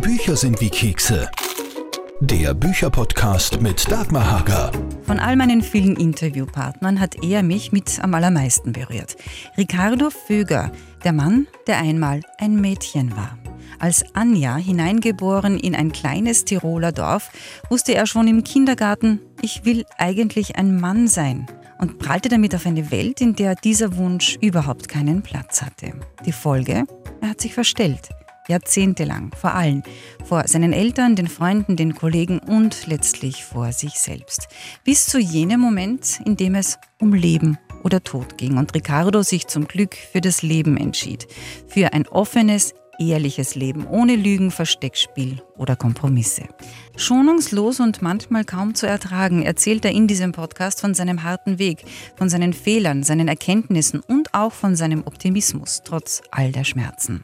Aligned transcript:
Bücher 0.00 0.36
sind 0.36 0.60
wie 0.60 0.70
Kekse. 0.70 1.28
Der 2.20 2.54
Bücherpodcast 2.54 3.60
mit 3.60 3.90
Dagmar 3.90 4.30
Hager. 4.30 4.70
Von 5.02 5.18
all 5.18 5.34
meinen 5.34 5.60
vielen 5.60 5.96
Interviewpartnern 5.96 7.00
hat 7.00 7.24
er 7.24 7.42
mich 7.42 7.72
mit 7.72 7.98
am 8.02 8.14
allermeisten 8.14 8.72
berührt. 8.72 9.16
Ricardo 9.56 10.10
Föger, 10.10 10.70
der 11.02 11.12
Mann, 11.12 11.48
der 11.66 11.78
einmal 11.78 12.20
ein 12.38 12.60
Mädchen 12.60 13.16
war. 13.16 13.38
Als 13.80 14.04
Anja, 14.14 14.56
hineingeboren 14.56 15.58
in 15.58 15.74
ein 15.74 15.90
kleines 15.90 16.44
Tiroler 16.44 16.92
Dorf, 16.92 17.30
wusste 17.68 17.94
er 17.94 18.06
schon 18.06 18.28
im 18.28 18.44
Kindergarten, 18.44 19.20
ich 19.42 19.64
will 19.64 19.84
eigentlich 19.96 20.56
ein 20.56 20.80
Mann 20.80 21.08
sein 21.08 21.46
und 21.78 21.98
prallte 21.98 22.28
damit 22.28 22.54
auf 22.54 22.66
eine 22.66 22.92
Welt, 22.92 23.20
in 23.20 23.34
der 23.34 23.56
dieser 23.56 23.96
Wunsch 23.96 24.38
überhaupt 24.40 24.88
keinen 24.88 25.22
Platz 25.22 25.62
hatte. 25.62 25.92
Die 26.24 26.32
Folge? 26.32 26.84
Er 27.20 27.30
hat 27.30 27.40
sich 27.40 27.54
verstellt. 27.54 28.10
Jahrzehntelang, 28.48 29.30
vor 29.40 29.54
allem 29.54 29.82
vor 30.24 30.46
seinen 30.46 30.72
Eltern, 30.72 31.16
den 31.16 31.28
Freunden, 31.28 31.76
den 31.76 31.94
Kollegen 31.94 32.38
und 32.40 32.86
letztlich 32.86 33.44
vor 33.44 33.72
sich 33.72 34.00
selbst. 34.00 34.48
Bis 34.84 35.06
zu 35.06 35.18
jenem 35.18 35.60
Moment, 35.60 36.20
in 36.24 36.36
dem 36.36 36.54
es 36.54 36.78
um 37.00 37.14
Leben 37.14 37.58
oder 37.84 38.02
Tod 38.02 38.38
ging 38.38 38.56
und 38.56 38.74
Ricardo 38.74 39.22
sich 39.22 39.46
zum 39.46 39.68
Glück 39.68 39.94
für 39.94 40.20
das 40.20 40.42
Leben 40.42 40.76
entschied. 40.76 41.28
Für 41.68 41.92
ein 41.92 42.08
offenes, 42.08 42.74
ehrliches 42.98 43.54
Leben, 43.54 43.86
ohne 43.86 44.16
Lügen, 44.16 44.50
Versteckspiel 44.50 45.40
oder 45.56 45.76
Kompromisse. 45.76 46.48
Schonungslos 46.96 47.80
und 47.80 48.02
manchmal 48.02 48.44
kaum 48.44 48.74
zu 48.74 48.86
ertragen 48.86 49.42
erzählt 49.42 49.84
er 49.84 49.92
in 49.92 50.08
diesem 50.08 50.32
Podcast 50.32 50.80
von 50.80 50.94
seinem 50.94 51.22
harten 51.22 51.58
Weg, 51.58 51.84
von 52.16 52.28
seinen 52.28 52.52
Fehlern, 52.52 53.04
seinen 53.04 53.28
Erkenntnissen 53.28 54.00
und 54.00 54.34
auch 54.34 54.52
von 54.52 54.74
seinem 54.74 55.06
Optimismus, 55.06 55.82
trotz 55.84 56.22
all 56.30 56.50
der 56.50 56.64
Schmerzen. 56.64 57.22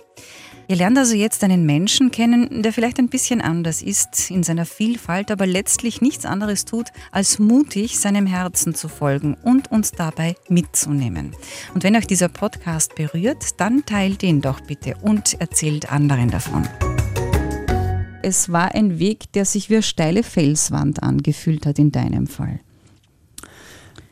Ihr 0.67 0.77
lernt 0.77 0.97
also 0.97 1.15
jetzt 1.15 1.45
einen 1.45 1.67
Menschen 1.67 2.11
kennen, 2.11 2.63
der 2.63 2.73
vielleicht 2.73 2.99
ein 2.99 3.09
bisschen 3.09 3.43
anders 3.43 3.83
ist 3.83 4.31
in 4.31 4.43
seiner 4.43 4.65
Vielfalt, 4.65 5.31
aber 5.31 5.47
letztlich 5.47 6.01
nichts 6.01 6.25
anderes 6.25 6.65
tut, 6.65 6.87
als 7.13 7.39
mutig 7.39 7.99
seinem 7.99 8.27
Herzen 8.27 8.75
zu 8.75 8.89
folgen 8.89 9.37
und 9.43 9.71
uns 9.71 9.93
dabei 9.93 10.37
mitzunehmen. 10.49 11.37
Und 11.75 11.85
wenn 11.85 11.97
euch 11.97 12.07
dieser 12.07 12.29
Podcast 12.29 12.95
berührt, 12.95 13.61
dann 13.61 13.85
teilt 13.85 14.23
ihn 14.23 14.41
doch 14.41 14.61
bitte 14.61 14.95
und 15.03 15.39
erzählt 15.41 15.93
anderen 15.93 16.31
davon. 16.31 16.67
Es 18.23 18.51
war 18.51 18.75
ein 18.75 18.99
Weg, 18.99 19.33
der 19.33 19.45
sich 19.45 19.69
wie 19.69 19.75
eine 19.75 19.83
steile 19.83 20.23
Felswand 20.23 21.03
angefühlt 21.03 21.67
hat 21.67 21.79
in 21.79 21.93
deinem 21.93 22.27
Fall. 22.27 22.61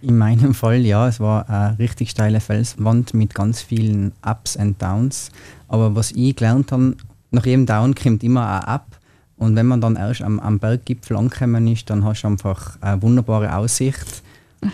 In 0.02 0.18
meinem 0.18 0.52
Fall 0.52 0.80
ja, 0.80 1.06
es 1.06 1.20
war 1.20 1.48
eine 1.48 1.78
richtig 1.78 2.10
steile 2.10 2.40
Felswand 2.40 3.14
mit 3.14 3.34
ganz 3.34 3.62
vielen 3.62 4.12
Ups 4.26 4.56
und 4.56 4.82
Downs. 4.82 5.30
Aber 5.68 5.94
was 5.94 6.10
ich 6.10 6.34
gelernt 6.34 6.72
habe, 6.72 6.96
nach 7.30 7.46
jedem 7.46 7.66
Down 7.66 7.94
kommt 7.94 8.24
immer 8.24 8.46
ein 8.46 8.64
Up. 8.64 8.98
Und 9.36 9.56
wenn 9.56 9.66
man 9.66 9.80
dann 9.80 9.96
erst 9.96 10.22
am, 10.22 10.40
am 10.40 10.58
Berggipfel 10.58 11.16
angekommen 11.16 11.66
ist, 11.68 11.88
dann 11.88 12.04
hast 12.04 12.22
du 12.22 12.28
einfach 12.28 12.76
eine 12.80 13.00
wunderbare 13.00 13.54
Aussicht. 13.54 14.22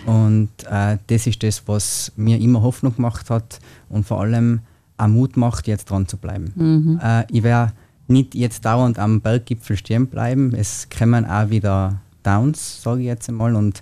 Und 0.05 0.49
äh, 0.69 0.97
das 1.07 1.27
ist 1.27 1.41
das, 1.41 1.63
was 1.67 2.11
mir 2.15 2.39
immer 2.39 2.61
Hoffnung 2.61 2.95
gemacht 2.95 3.29
hat 3.29 3.59
und 3.89 4.05
vor 4.05 4.21
allem 4.21 4.59
auch 4.97 5.07
Mut 5.07 5.37
macht, 5.37 5.67
jetzt 5.67 5.89
dran 5.89 6.07
zu 6.07 6.17
bleiben. 6.17 6.51
Mhm. 6.55 6.99
Äh, 7.03 7.25
ich 7.31 7.43
werde 7.43 7.73
nicht 8.07 8.35
jetzt 8.35 8.65
dauernd 8.65 8.99
am 8.99 9.21
Berggipfel 9.21 9.77
stehen 9.77 10.07
bleiben. 10.07 10.53
Es 10.53 10.87
kommen 10.89 11.25
auch 11.25 11.49
wieder 11.49 12.01
Downs, 12.23 12.81
sage 12.81 13.01
ich 13.01 13.07
jetzt 13.07 13.29
einmal. 13.29 13.55
Und 13.55 13.81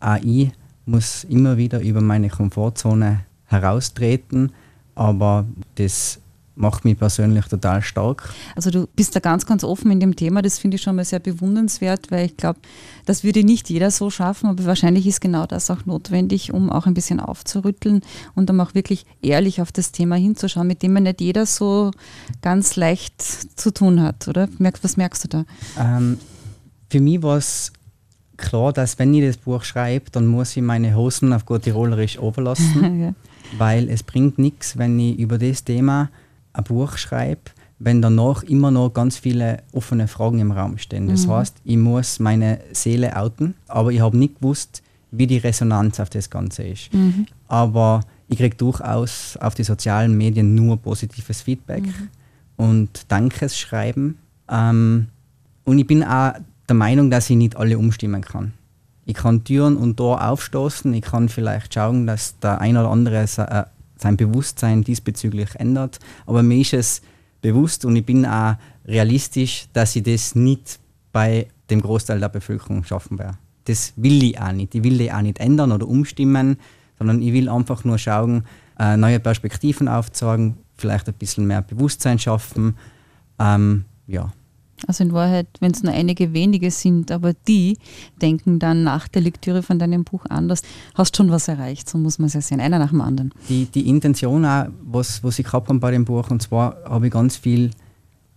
auch 0.00 0.18
ich 0.22 0.50
muss 0.88 1.24
immer 1.24 1.56
wieder 1.56 1.80
über 1.80 2.00
meine 2.00 2.28
Komfortzone 2.28 3.20
heraustreten, 3.44 4.52
aber 4.94 5.44
das 5.76 6.18
macht 6.58 6.84
mich 6.84 6.98
persönlich 6.98 7.46
total 7.46 7.82
stark. 7.82 8.34
Also 8.56 8.70
du 8.70 8.88
bist 8.96 9.14
da 9.14 9.20
ganz, 9.20 9.46
ganz 9.46 9.62
offen 9.62 9.92
in 9.92 10.00
dem 10.00 10.16
Thema, 10.16 10.42
das 10.42 10.58
finde 10.58 10.74
ich 10.74 10.82
schon 10.82 10.96
mal 10.96 11.04
sehr 11.04 11.20
bewundernswert, 11.20 12.10
weil 12.10 12.26
ich 12.26 12.36
glaube, 12.36 12.58
das 13.06 13.22
würde 13.22 13.44
nicht 13.44 13.70
jeder 13.70 13.92
so 13.92 14.10
schaffen, 14.10 14.48
aber 14.48 14.64
wahrscheinlich 14.64 15.06
ist 15.06 15.20
genau 15.20 15.46
das 15.46 15.70
auch 15.70 15.86
notwendig, 15.86 16.52
um 16.52 16.70
auch 16.70 16.86
ein 16.86 16.94
bisschen 16.94 17.20
aufzurütteln 17.20 18.00
und 18.34 18.50
um 18.50 18.60
auch 18.60 18.74
wirklich 18.74 19.06
ehrlich 19.22 19.62
auf 19.62 19.70
das 19.70 19.92
Thema 19.92 20.16
hinzuschauen, 20.16 20.66
mit 20.66 20.82
dem 20.82 20.94
man 20.94 21.04
nicht 21.04 21.20
jeder 21.20 21.46
so 21.46 21.92
ganz 22.42 22.74
leicht 22.74 23.22
zu 23.22 23.72
tun 23.72 24.02
hat, 24.02 24.26
oder? 24.26 24.48
Was 24.82 24.96
merkst 24.96 25.24
du 25.24 25.28
da? 25.28 25.44
Ähm, 25.78 26.18
für 26.90 27.00
mich 27.00 27.22
war 27.22 27.36
es 27.36 27.72
klar, 28.38 28.72
dass 28.72 28.98
wenn 28.98 29.12
ich 29.12 29.24
das 29.24 29.36
Buch 29.36 29.64
schreibe, 29.64 30.10
dann 30.10 30.26
muss 30.26 30.56
ich 30.56 30.62
meine 30.62 30.96
Hosen 30.96 31.32
auf 31.34 31.44
gut 31.44 31.62
Tirolerisch 31.62 32.18
overlassen, 32.18 33.00
ja. 33.02 33.14
weil 33.58 33.90
es 33.90 34.02
bringt 34.02 34.38
nichts, 34.38 34.78
wenn 34.78 34.98
ich 34.98 35.18
über 35.18 35.36
das 35.36 35.64
Thema 35.64 36.08
ein 36.54 36.64
Buch 36.64 36.96
schreibe, 36.96 37.42
wenn 37.78 38.00
danach 38.00 38.42
immer 38.44 38.70
noch 38.70 38.90
ganz 38.90 39.18
viele 39.18 39.58
offene 39.72 40.08
Fragen 40.08 40.38
im 40.38 40.52
Raum 40.52 40.78
stehen. 40.78 41.08
Das 41.08 41.26
mhm. 41.26 41.32
heißt, 41.32 41.56
ich 41.64 41.76
muss 41.76 42.18
meine 42.18 42.60
Seele 42.72 43.16
outen, 43.16 43.54
aber 43.66 43.92
ich 43.92 44.00
habe 44.00 44.16
nicht 44.16 44.36
gewusst, 44.36 44.82
wie 45.10 45.26
die 45.26 45.38
Resonanz 45.38 46.00
auf 46.00 46.10
das 46.10 46.30
Ganze 46.30 46.64
ist. 46.64 46.92
Mhm. 46.92 47.26
Aber 47.46 48.00
ich 48.28 48.38
kriege 48.38 48.56
durchaus 48.56 49.36
auf 49.38 49.54
die 49.54 49.64
sozialen 49.64 50.16
Medien 50.16 50.54
nur 50.54 50.76
positives 50.76 51.40
Feedback 51.40 51.84
mhm. 51.84 52.08
und 52.56 53.10
Dankes 53.10 53.58
schreiben. 53.58 54.18
Ähm, 54.50 55.08
und 55.64 55.78
ich 55.78 55.86
bin 55.86 56.02
auch 56.02 56.34
der 56.68 56.76
Meinung, 56.76 57.10
dass 57.10 57.30
ich 57.30 57.36
nicht 57.36 57.56
alle 57.56 57.78
umstimmen 57.78 58.22
kann. 58.22 58.52
Ich 59.04 59.14
kann 59.14 59.44
Türen 59.44 59.76
und 59.76 59.96
Tor 59.96 60.26
aufstoßen, 60.28 60.92
ich 60.92 61.02
kann 61.02 61.28
vielleicht 61.28 61.72
schauen, 61.72 62.06
dass 62.06 62.38
der 62.40 62.60
ein 62.60 62.76
oder 62.76 62.90
andere 62.90 63.22
äh, 63.22 63.64
sein 63.96 64.16
Bewusstsein 64.16 64.84
diesbezüglich 64.84 65.54
ändert, 65.54 65.98
aber 66.26 66.42
mir 66.42 66.60
ist 66.60 66.74
es 66.74 67.02
bewusst 67.40 67.84
und 67.84 67.96
ich 67.96 68.04
bin 68.04 68.26
auch 68.26 68.56
realistisch, 68.86 69.66
dass 69.72 69.96
ich 69.96 70.02
das 70.02 70.34
nicht 70.34 70.78
bei 71.12 71.48
dem 71.70 71.80
Großteil 71.80 72.20
der 72.20 72.28
Bevölkerung 72.28 72.84
schaffen 72.84 73.18
werde. 73.18 73.38
Das 73.64 73.92
will 73.96 74.22
ich 74.22 74.40
auch 74.40 74.52
nicht. 74.52 74.74
Ich 74.74 74.82
will 74.82 74.98
die 74.98 75.12
auch 75.12 75.20
nicht 75.20 75.40
ändern 75.40 75.72
oder 75.72 75.86
umstimmen, 75.86 76.56
sondern 76.98 77.20
ich 77.22 77.32
will 77.32 77.48
einfach 77.48 77.84
nur 77.84 77.98
schauen, 77.98 78.44
äh, 78.78 78.96
neue 78.96 79.20
Perspektiven 79.20 79.88
aufzeigen, 79.88 80.56
vielleicht 80.76 81.08
ein 81.08 81.14
bisschen 81.14 81.46
mehr 81.46 81.62
Bewusstsein 81.62 82.18
schaffen. 82.18 82.76
Ähm, 83.38 83.84
ja. 84.06 84.32
Also 84.86 85.04
in 85.04 85.12
Wahrheit, 85.12 85.48
wenn 85.60 85.72
es 85.72 85.82
nur 85.82 85.92
einige 85.92 86.32
wenige 86.32 86.70
sind, 86.70 87.10
aber 87.10 87.32
die 87.46 87.78
denken 88.22 88.58
dann 88.58 88.84
nach 88.84 89.08
der 89.08 89.22
Lektüre 89.22 89.62
von 89.62 89.78
deinem 89.78 90.04
Buch 90.04 90.24
anders, 90.28 90.62
hast 90.94 91.16
schon 91.16 91.30
was 91.30 91.48
erreicht, 91.48 91.88
so 91.88 91.98
muss 91.98 92.18
man 92.18 92.26
es 92.26 92.34
ja 92.34 92.40
sehen, 92.40 92.60
einer 92.60 92.78
nach 92.78 92.90
dem 92.90 93.00
anderen. 93.00 93.32
Die, 93.48 93.66
die 93.66 93.88
Intention 93.88 94.44
auch, 94.44 94.66
was, 94.82 95.22
was 95.24 95.38
ich 95.38 95.46
gehabt 95.46 95.68
habe 95.68 95.78
bei 95.78 95.90
dem 95.90 96.04
Buch, 96.04 96.30
und 96.30 96.42
zwar 96.42 96.76
habe 96.84 97.06
ich 97.06 97.12
ganz 97.12 97.36
viel 97.36 97.70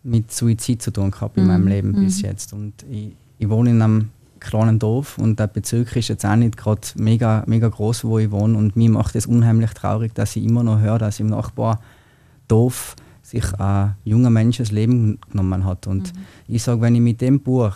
mit 0.03 0.31
Suizid 0.31 0.81
zu 0.81 0.91
tun 0.91 1.11
gehabt 1.11 1.37
in 1.37 1.43
mhm. 1.43 1.49
meinem 1.49 1.67
Leben 1.67 1.91
mhm. 1.91 2.05
bis 2.05 2.21
jetzt. 2.21 2.53
Und 2.53 2.73
ich, 2.89 3.15
ich 3.37 3.49
wohne 3.49 3.69
in 3.69 3.81
einem 3.81 4.09
kleinen 4.39 4.79
Dorf 4.79 5.17
und 5.17 5.39
der 5.39 5.47
Bezirk 5.47 5.95
ist 5.95 6.07
jetzt 6.07 6.25
auch 6.25 6.35
nicht 6.35 6.57
gerade 6.57 6.81
mega, 6.95 7.43
mega 7.45 7.69
groß, 7.69 8.03
wo 8.03 8.17
ich 8.17 8.31
wohne. 8.31 8.57
Und 8.57 8.75
mir 8.75 8.89
macht 8.89 9.15
es 9.15 9.25
unheimlich 9.25 9.71
traurig, 9.71 10.13
dass 10.15 10.35
ich 10.35 10.43
immer 10.43 10.63
noch 10.63 10.79
höre, 10.79 10.97
dass 10.97 11.19
im 11.19 11.27
Nachbardorf 11.27 12.95
sich 13.21 13.53
ein 13.59 13.95
junger 14.03 14.29
Mensch 14.29 14.57
das 14.57 14.71
Leben 14.71 15.19
genommen 15.29 15.65
hat. 15.65 15.87
Und 15.87 16.13
mhm. 16.13 16.19
ich 16.47 16.63
sage, 16.63 16.81
wenn 16.81 16.95
ich 16.95 17.01
mit 17.01 17.21
dem 17.21 17.39
Buch 17.39 17.75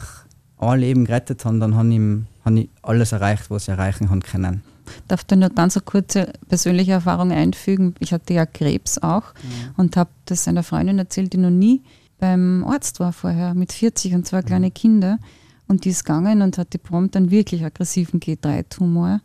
ein 0.58 0.80
Leben 0.80 1.06
gerettet 1.06 1.46
habe, 1.46 1.60
dann 1.60 1.76
habe 1.76 1.94
ich, 1.94 2.02
hab 2.44 2.54
ich 2.54 2.70
alles 2.82 3.12
erreicht, 3.12 3.50
was 3.50 3.64
ich 3.64 3.70
erreichen 3.70 4.08
kann 4.08 4.22
können. 4.22 4.62
Darf 5.08 5.24
da 5.24 5.36
nur 5.36 5.50
ganz 5.50 5.76
eine 5.76 5.84
kurze 5.84 6.32
persönliche 6.48 6.92
Erfahrung 6.92 7.32
einfügen? 7.32 7.96
Ich 8.00 8.14
hatte 8.14 8.34
ja 8.34 8.46
Krebs 8.46 9.00
auch 9.00 9.34
mhm. 9.34 9.74
und 9.78 9.98
habe 9.98 10.12
das 10.26 10.48
einer 10.48 10.64
Freundin 10.64 11.00
erzählt, 11.00 11.34
die 11.34 11.38
noch 11.38 11.50
nie 11.50 11.82
beim 12.20 12.64
Arzt 12.66 13.00
war 13.00 13.12
vorher, 13.12 13.54
mit 13.54 13.74
40 13.74 14.14
und 14.14 14.26
zwei 14.26 14.42
mhm. 14.42 14.46
kleine 14.46 14.72
Kinder. 14.72 15.20
Und 15.68 15.86
die 15.86 15.90
ist 15.90 16.06
gegangen 16.06 16.42
und 16.42 16.58
hatte 16.58 16.78
prompt 16.78 17.16
einen 17.16 17.32
wirklich 17.32 17.66
aggressiven 17.66 18.20
G3-Tumor. 18.20 19.22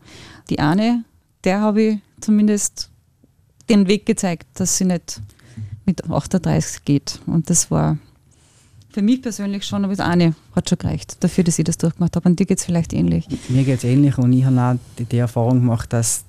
Die 0.49 0.59
eine, 0.59 1.05
der 1.45 1.61
habe 1.61 1.83
ich 1.83 1.99
zumindest 2.21 2.91
den 3.69 3.87
Weg 3.89 4.07
gezeigt, 4.07 4.47
dass 4.55 4.79
sie 4.79 4.87
nicht 4.87 5.21
mit 5.87 6.09
38 6.09 6.85
geht. 6.85 7.21
Und 7.27 7.51
das 7.51 7.71
war 7.71 7.99
für 8.93 9.03
mich 9.03 9.23
persönlich 9.23 9.65
schon, 9.65 9.85
aber 9.85 9.95
das 9.95 10.05
eine 10.05 10.35
hat 10.55 10.69
schon 10.69 10.79
gereicht, 10.79 11.17
dafür, 11.21 11.45
dass 11.45 11.59
ich 11.59 11.65
das 11.65 11.79
durchgemacht 11.79 12.17
habe. 12.17 12.29
Und 12.29 12.41
dir 12.41 12.47
geht 12.47 12.59
es 12.59 12.65
vielleicht 12.65 12.93
ähnlich. 12.93 13.27
Mir 13.49 13.63
geht 13.63 13.79
es 13.79 13.85
ähnlich 13.85 14.19
und 14.19 14.33
ich 14.33 14.45
habe 14.45 14.61
auch 14.61 14.75
die, 14.99 15.05
die, 15.05 15.19
Erfahrung 15.19 15.61
gemacht, 15.61 15.93
dass, 15.93 16.25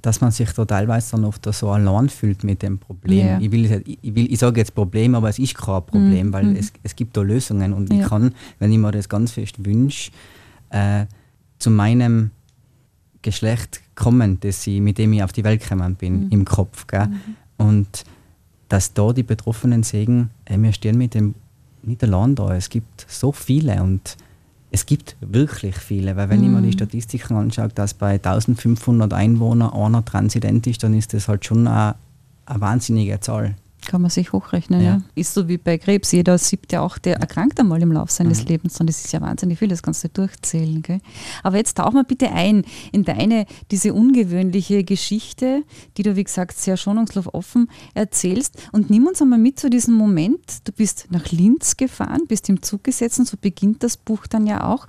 dass 0.00 0.22
man 0.22 0.30
sich 0.30 0.50
da 0.52 0.64
teilweise 0.64 1.12
dann 1.12 1.26
oft 1.26 1.46
so 1.52 1.68
allein 1.68 2.08
fühlt 2.08 2.42
mit 2.42 2.62
dem 2.62 2.78
Problem. 2.78 3.26
Yeah. 3.26 3.40
Ich, 3.40 3.52
will, 3.52 3.82
ich, 4.00 4.14
will, 4.14 4.32
ich 4.32 4.38
sage 4.38 4.60
jetzt 4.60 4.74
Problem, 4.74 5.14
aber 5.14 5.28
es 5.28 5.38
ist 5.38 5.54
kein 5.54 5.84
Problem, 5.84 6.30
mm. 6.30 6.32
weil 6.32 6.44
mm. 6.44 6.56
es, 6.56 6.72
es 6.82 6.96
gibt 6.96 7.16
da 7.16 7.20
Lösungen 7.20 7.74
und 7.74 7.92
ja. 7.92 8.00
ich 8.00 8.08
kann, 8.08 8.34
wenn 8.58 8.72
ich 8.72 8.78
mir 8.78 8.92
das 8.92 9.08
ganz 9.10 9.32
fest 9.32 9.62
wünsche, 9.62 10.10
äh, 10.70 11.04
zu 11.58 11.70
meinem 11.70 12.30
Geschlecht 13.20 13.82
kommen, 13.94 14.38
das 14.40 14.66
ich, 14.66 14.80
mit 14.80 14.96
dem 14.96 15.12
ich 15.12 15.22
auf 15.22 15.32
die 15.32 15.44
Welt 15.44 15.62
gekommen 15.62 15.96
bin, 15.96 16.28
mm. 16.28 16.32
im 16.32 16.44
Kopf. 16.46 16.86
Gell? 16.86 17.00
-hmm. 17.00 17.08
Und 17.58 18.04
dass 18.68 18.92
da 18.92 19.12
die 19.12 19.22
Betroffenen 19.22 19.82
sagen, 19.82 20.30
ey, 20.44 20.60
wir 20.62 20.72
stehen 20.72 20.98
mit 20.98 21.14
dem 21.14 21.34
allein 22.02 22.34
da. 22.34 22.54
Es 22.54 22.68
gibt 22.68 23.06
so 23.08 23.32
viele 23.32 23.82
und 23.82 24.16
es 24.70 24.86
gibt 24.86 25.16
wirklich 25.20 25.76
viele, 25.76 26.16
weil 26.16 26.28
wenn 26.28 26.40
mm. 26.40 26.44
ich 26.44 26.50
mir 26.50 26.60
die 26.60 26.66
mhm. 26.68 26.72
Statistiken 26.72 27.36
anschaue, 27.36 27.68
dass 27.68 27.94
bei 27.94 28.14
1500 28.14 29.12
Einwohnern 29.12 29.72
einer 29.72 30.04
transident 30.04 30.66
ist, 30.66 30.82
dann 30.82 30.94
ist 30.94 31.14
das 31.14 31.28
halt 31.28 31.44
schon 31.44 31.66
eine, 31.68 31.94
eine 32.46 32.60
wahnsinnige 32.60 33.20
Zahl. 33.20 33.54
Kann 33.84 34.02
man 34.02 34.10
sich 34.10 34.32
hochrechnen, 34.32 34.80
ja. 34.80 34.86
ja. 34.86 35.02
Ist 35.14 35.34
so 35.34 35.48
wie 35.48 35.58
bei 35.58 35.78
Krebs. 35.78 36.10
Jeder 36.10 36.38
siebte, 36.38 36.80
achte 36.80 37.10
erkrankt 37.10 37.60
einmal 37.60 37.80
im 37.82 37.92
Laufe 37.92 38.10
seines 38.10 38.42
mhm. 38.42 38.48
Lebens. 38.48 38.80
Und 38.80 38.88
das 38.88 39.04
ist 39.04 39.12
ja 39.12 39.20
wahnsinnig 39.20 39.58
viel, 39.58 39.68
das 39.68 39.82
kannst 39.82 40.02
du 40.02 40.08
durchzählen. 40.08 40.82
Gell? 40.82 41.00
Aber 41.44 41.56
jetzt 41.56 41.76
tauch 41.76 41.92
mal 41.92 42.02
bitte 42.02 42.32
ein 42.32 42.64
in 42.90 43.04
deine, 43.04 43.46
diese 43.70 43.94
ungewöhnliche 43.94 44.82
Geschichte, 44.82 45.62
die 45.96 46.02
du, 46.02 46.16
wie 46.16 46.24
gesagt, 46.24 46.58
sehr 46.58 46.76
schonungslos 46.76 47.32
offen 47.32 47.70
erzählst. 47.94 48.56
Und 48.72 48.90
nimm 48.90 49.06
uns 49.06 49.22
einmal 49.22 49.38
mit 49.38 49.60
zu 49.60 49.70
diesem 49.70 49.94
Moment. 49.94 50.66
Du 50.66 50.72
bist 50.72 51.06
nach 51.10 51.30
Linz 51.30 51.76
gefahren, 51.76 52.22
bist 52.26 52.48
im 52.48 52.62
Zug 52.62 52.82
gesetzt 52.82 53.20
und 53.20 53.28
so 53.28 53.36
beginnt 53.40 53.84
das 53.84 53.96
Buch 53.96 54.26
dann 54.26 54.46
ja 54.46 54.64
auch. 54.64 54.88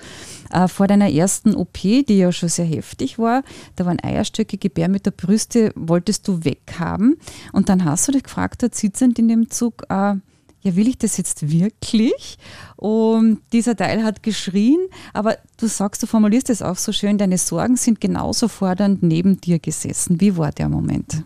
Äh, 0.49 0.67
vor 0.67 0.87
deiner 0.87 1.11
ersten 1.11 1.55
OP, 1.55 1.77
die 1.81 2.17
ja 2.17 2.31
schon 2.31 2.49
sehr 2.49 2.65
heftig 2.65 3.19
war, 3.19 3.43
da 3.75 3.85
waren 3.85 3.99
Eierstöcke, 4.01 4.57
Gebär 4.57 4.87
mit 4.87 5.05
der 5.05 5.11
Brüste, 5.11 5.71
wolltest 5.75 6.27
du 6.27 6.43
weghaben. 6.43 7.17
Und 7.51 7.69
dann 7.69 7.85
hast 7.85 8.07
du 8.07 8.11
dich 8.11 8.23
gefragt, 8.23 8.63
sitzend 8.87 9.19
in 9.19 9.27
dem 9.27 9.49
Zug, 9.49 9.83
äh, 9.89 10.15
ja, 10.61 10.75
will 10.75 10.87
ich 10.87 10.97
das 10.97 11.17
jetzt 11.17 11.49
wirklich? 11.49 12.37
Und 12.77 13.39
dieser 13.53 13.75
Teil 13.75 14.03
hat 14.03 14.23
geschrien, 14.23 14.79
aber 15.13 15.37
du 15.57 15.67
sagst, 15.67 16.01
du 16.03 16.07
formulierst 16.07 16.49
es 16.49 16.61
auch 16.61 16.77
so 16.77 16.91
schön, 16.91 17.17
deine 17.17 17.37
Sorgen 17.37 17.75
sind 17.75 18.01
genauso 18.01 18.47
fordernd 18.47 19.03
neben 19.03 19.39
dir 19.39 19.59
gesessen. 19.59 20.19
Wie 20.19 20.35
war 20.37 20.51
der 20.51 20.69
Moment? 20.69 21.23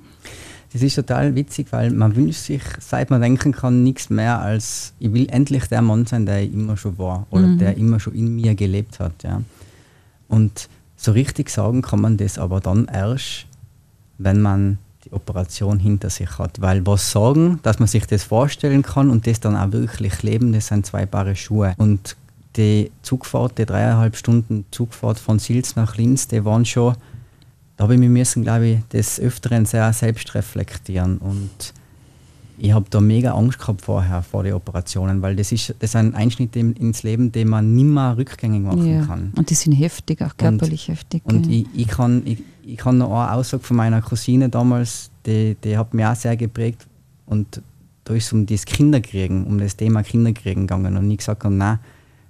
Das 0.73 0.81
ist 0.81 0.95
total 0.95 1.35
witzig, 1.35 1.67
weil 1.71 1.91
man 1.91 2.15
wünscht 2.15 2.41
sich, 2.41 2.63
seit 2.79 3.09
man 3.09 3.21
denken 3.21 3.51
kann, 3.51 3.83
nichts 3.83 4.09
mehr 4.09 4.39
als, 4.39 4.93
ich 4.99 5.13
will 5.13 5.27
endlich 5.29 5.65
der 5.65 5.81
Mann 5.81 6.05
sein, 6.05 6.25
der 6.25 6.41
ich 6.43 6.53
immer 6.53 6.77
schon 6.77 6.97
war 6.97 7.27
oder 7.29 7.47
mhm. 7.47 7.57
der 7.57 7.77
immer 7.77 7.99
schon 7.99 8.15
in 8.15 8.35
mir 8.35 8.55
gelebt 8.55 8.99
hat. 8.99 9.23
Ja. 9.23 9.41
Und 10.29 10.69
so 10.95 11.11
richtig 11.11 11.49
sagen 11.49 11.81
kann 11.81 12.01
man 12.01 12.17
das 12.17 12.37
aber 12.37 12.59
dann 12.59 12.85
erst, 12.85 13.47
wenn 14.17 14.41
man 14.41 14.77
die 15.05 15.13
Operation 15.13 15.79
hinter 15.79 16.09
sich 16.09 16.37
hat. 16.37 16.61
Weil 16.61 16.85
was 16.85 17.11
sagen, 17.11 17.59
dass 17.63 17.79
man 17.79 17.87
sich 17.87 18.05
das 18.05 18.23
vorstellen 18.23 18.83
kann 18.83 19.09
und 19.09 19.27
das 19.27 19.39
dann 19.39 19.55
auch 19.55 19.71
wirklich 19.71 20.23
leben, 20.23 20.53
das 20.53 20.67
sind 20.67 20.85
zwei 20.85 21.05
Paare 21.05 21.35
Schuhe. 21.35 21.73
Und 21.77 22.15
die 22.55 22.91
Zugfahrt, 23.01 23.57
die 23.57 23.65
dreieinhalb 23.65 24.15
Stunden 24.15 24.65
Zugfahrt 24.71 25.19
von 25.19 25.39
Sils 25.39 25.75
nach 25.75 25.95
Linz, 25.95 26.27
die 26.27 26.43
waren 26.43 26.65
schon, 26.65 26.95
da 27.77 27.85
habe 27.85 27.93
ich 27.95 27.99
mich 27.99 28.09
müssen, 28.09 28.43
glaube 28.43 28.67
ich, 28.67 28.87
des 28.89 29.19
Öfteren 29.19 29.65
sehr 29.65 29.91
selbst 29.93 30.35
reflektieren. 30.35 31.17
Und 31.17 31.73
ich 32.63 32.73
habe 32.73 32.85
da 32.91 33.01
mega 33.01 33.33
Angst 33.33 33.57
gehabt 33.57 33.81
vorher, 33.81 34.21
vor 34.21 34.43
den 34.43 34.53
Operationen, 34.53 35.23
weil 35.23 35.35
das 35.35 35.51
ist, 35.51 35.73
das 35.79 35.95
Einschnitt 35.95 36.55
ins 36.55 37.01
Leben, 37.01 37.31
den 37.31 37.47
man 37.49 37.73
nimmer 37.73 38.15
rückgängig 38.15 38.61
machen 38.61 38.85
ja. 38.85 39.03
kann. 39.03 39.33
Und 39.35 39.49
die 39.49 39.55
sind 39.55 39.73
heftig, 39.73 40.21
auch 40.21 40.37
körperlich 40.37 40.87
und, 40.87 40.93
heftig. 40.93 41.23
Und 41.25 41.47
ja. 41.47 41.53
ich, 41.53 41.65
ich, 41.73 41.87
kann, 41.87 42.21
ich, 42.23 42.37
ich 42.63 42.77
kann 42.77 42.99
noch 42.99 43.11
eine 43.19 43.33
Aussage 43.33 43.63
von 43.63 43.77
meiner 43.77 44.01
Cousine 44.03 44.47
damals, 44.47 45.09
die, 45.25 45.57
die 45.63 45.75
hat 45.75 45.95
mich 45.95 46.05
auch 46.05 46.15
sehr 46.15 46.37
geprägt. 46.37 46.85
Und 47.25 47.63
da 48.03 48.13
ist 48.13 48.27
es 48.27 48.33
um 48.33 48.45
das 48.45 48.63
Kinderkriegen, 48.65 49.43
um 49.45 49.57
das 49.57 49.75
Thema 49.75 50.03
Kinderkriegen 50.03 50.67
gegangen. 50.67 50.97
Und 50.97 51.09
ich 51.09 51.17
gesagt 51.17 51.43
habe, 51.43 51.55
nein, 51.55 51.79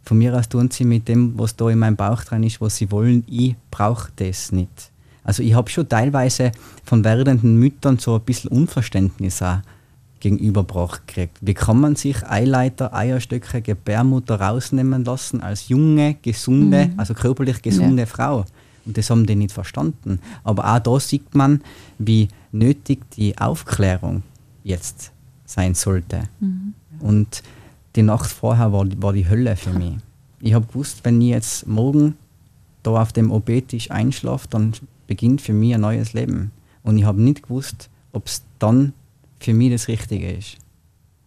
von 0.04 0.18
mir 0.18 0.34
aus 0.38 0.48
tun 0.48 0.72
sie 0.72 0.86
mit 0.86 1.10
dem, 1.10 1.38
was 1.38 1.58
da 1.58 1.70
in 1.70 1.80
meinem 1.80 1.98
Bauch 1.98 2.24
drin 2.24 2.44
ist, 2.44 2.62
was 2.62 2.78
sie 2.78 2.90
wollen. 2.90 3.26
Ich 3.28 3.56
brauche 3.70 4.10
das 4.16 4.54
nicht. 4.54 4.92
Also 5.26 5.44
ich 5.44 5.54
habe 5.54 5.70
schon 5.70 5.90
teilweise 5.90 6.54
von 6.86 7.04
werdenden 7.04 7.58
Müttern 7.58 8.00
so 8.00 8.16
ein 8.16 8.22
bisschen 8.22 8.50
Unverständnis 8.50 9.42
auch 9.42 9.60
gegenüberbracht 10.22 11.08
gekriegt. 11.08 11.38
Wie 11.42 11.54
kann 11.54 11.80
man 11.80 11.96
sich 11.96 12.26
Eileiter, 12.26 12.94
Eierstöcke, 12.94 13.62
Gebärmutter 13.62 14.40
rausnehmen 14.40 15.04
lassen 15.04 15.42
als 15.42 15.68
junge, 15.68 16.16
gesunde, 16.22 16.88
mhm. 16.88 17.00
also 17.00 17.14
körperlich 17.14 17.62
gesunde 17.62 18.04
ja. 18.04 18.06
Frau? 18.06 18.46
Und 18.86 18.98
das 18.98 19.10
haben 19.10 19.26
die 19.26 19.36
nicht 19.36 19.52
verstanden. 19.52 20.20
Aber 20.44 20.74
auch 20.74 20.80
da 20.80 21.00
sieht 21.00 21.36
man, 21.36 21.62
wie 22.00 22.30
nötig 22.52 23.00
die 23.12 23.38
Aufklärung 23.38 24.24
jetzt 24.64 25.12
sein 25.46 25.76
sollte. 25.76 26.24
Mhm. 26.40 26.74
Und 27.00 27.44
die 27.96 28.04
Nacht 28.04 28.32
vorher 28.32 28.72
war, 28.72 28.86
war 28.98 29.14
die 29.14 29.28
Hölle 29.28 29.56
für 29.56 29.74
mich. 29.74 29.96
Ich 30.44 30.56
habe 30.56 30.66
gewusst, 30.66 31.02
wenn 31.04 31.22
ich 31.22 31.30
jetzt 31.30 31.68
morgen 31.68 32.16
da 32.82 33.00
auf 33.00 33.14
dem 33.14 33.30
OB-Tisch 33.30 33.92
einschlafe, 33.92 34.48
dann 34.50 34.74
beginnt 35.06 35.40
für 35.40 35.54
mich 35.54 35.76
ein 35.76 35.82
neues 35.82 36.14
Leben. 36.14 36.50
Und 36.82 36.98
ich 36.98 37.04
habe 37.04 37.22
nicht 37.22 37.44
gewusst, 37.44 37.92
ob 38.12 38.26
es 38.26 38.42
dann 38.58 38.94
für 39.44 39.54
mich 39.54 39.72
das 39.72 39.88
Richtige 39.88 40.32
ist. 40.32 40.58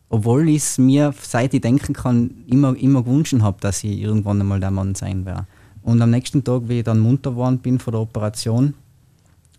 Obwohl 0.08 0.48
ich 0.48 0.56
es 0.56 0.78
mir, 0.78 1.12
seit 1.20 1.54
ich 1.54 1.60
denken 1.60 1.92
kann, 1.92 2.30
immer, 2.46 2.76
immer 2.76 3.02
gewünscht 3.02 3.34
habe, 3.40 3.56
dass 3.60 3.82
ich 3.82 3.98
irgendwann 3.98 4.40
einmal 4.40 4.60
der 4.60 4.70
Mann 4.70 4.94
sein 4.94 5.24
werde. 5.24 5.46
Und 5.82 6.00
am 6.00 6.10
nächsten 6.10 6.44
Tag, 6.44 6.62
wie 6.68 6.78
ich 6.78 6.84
dann 6.84 7.00
munter 7.00 7.30
geworden 7.30 7.58
bin 7.58 7.78
vor 7.78 7.92
der 7.92 8.00
Operation 8.00 8.74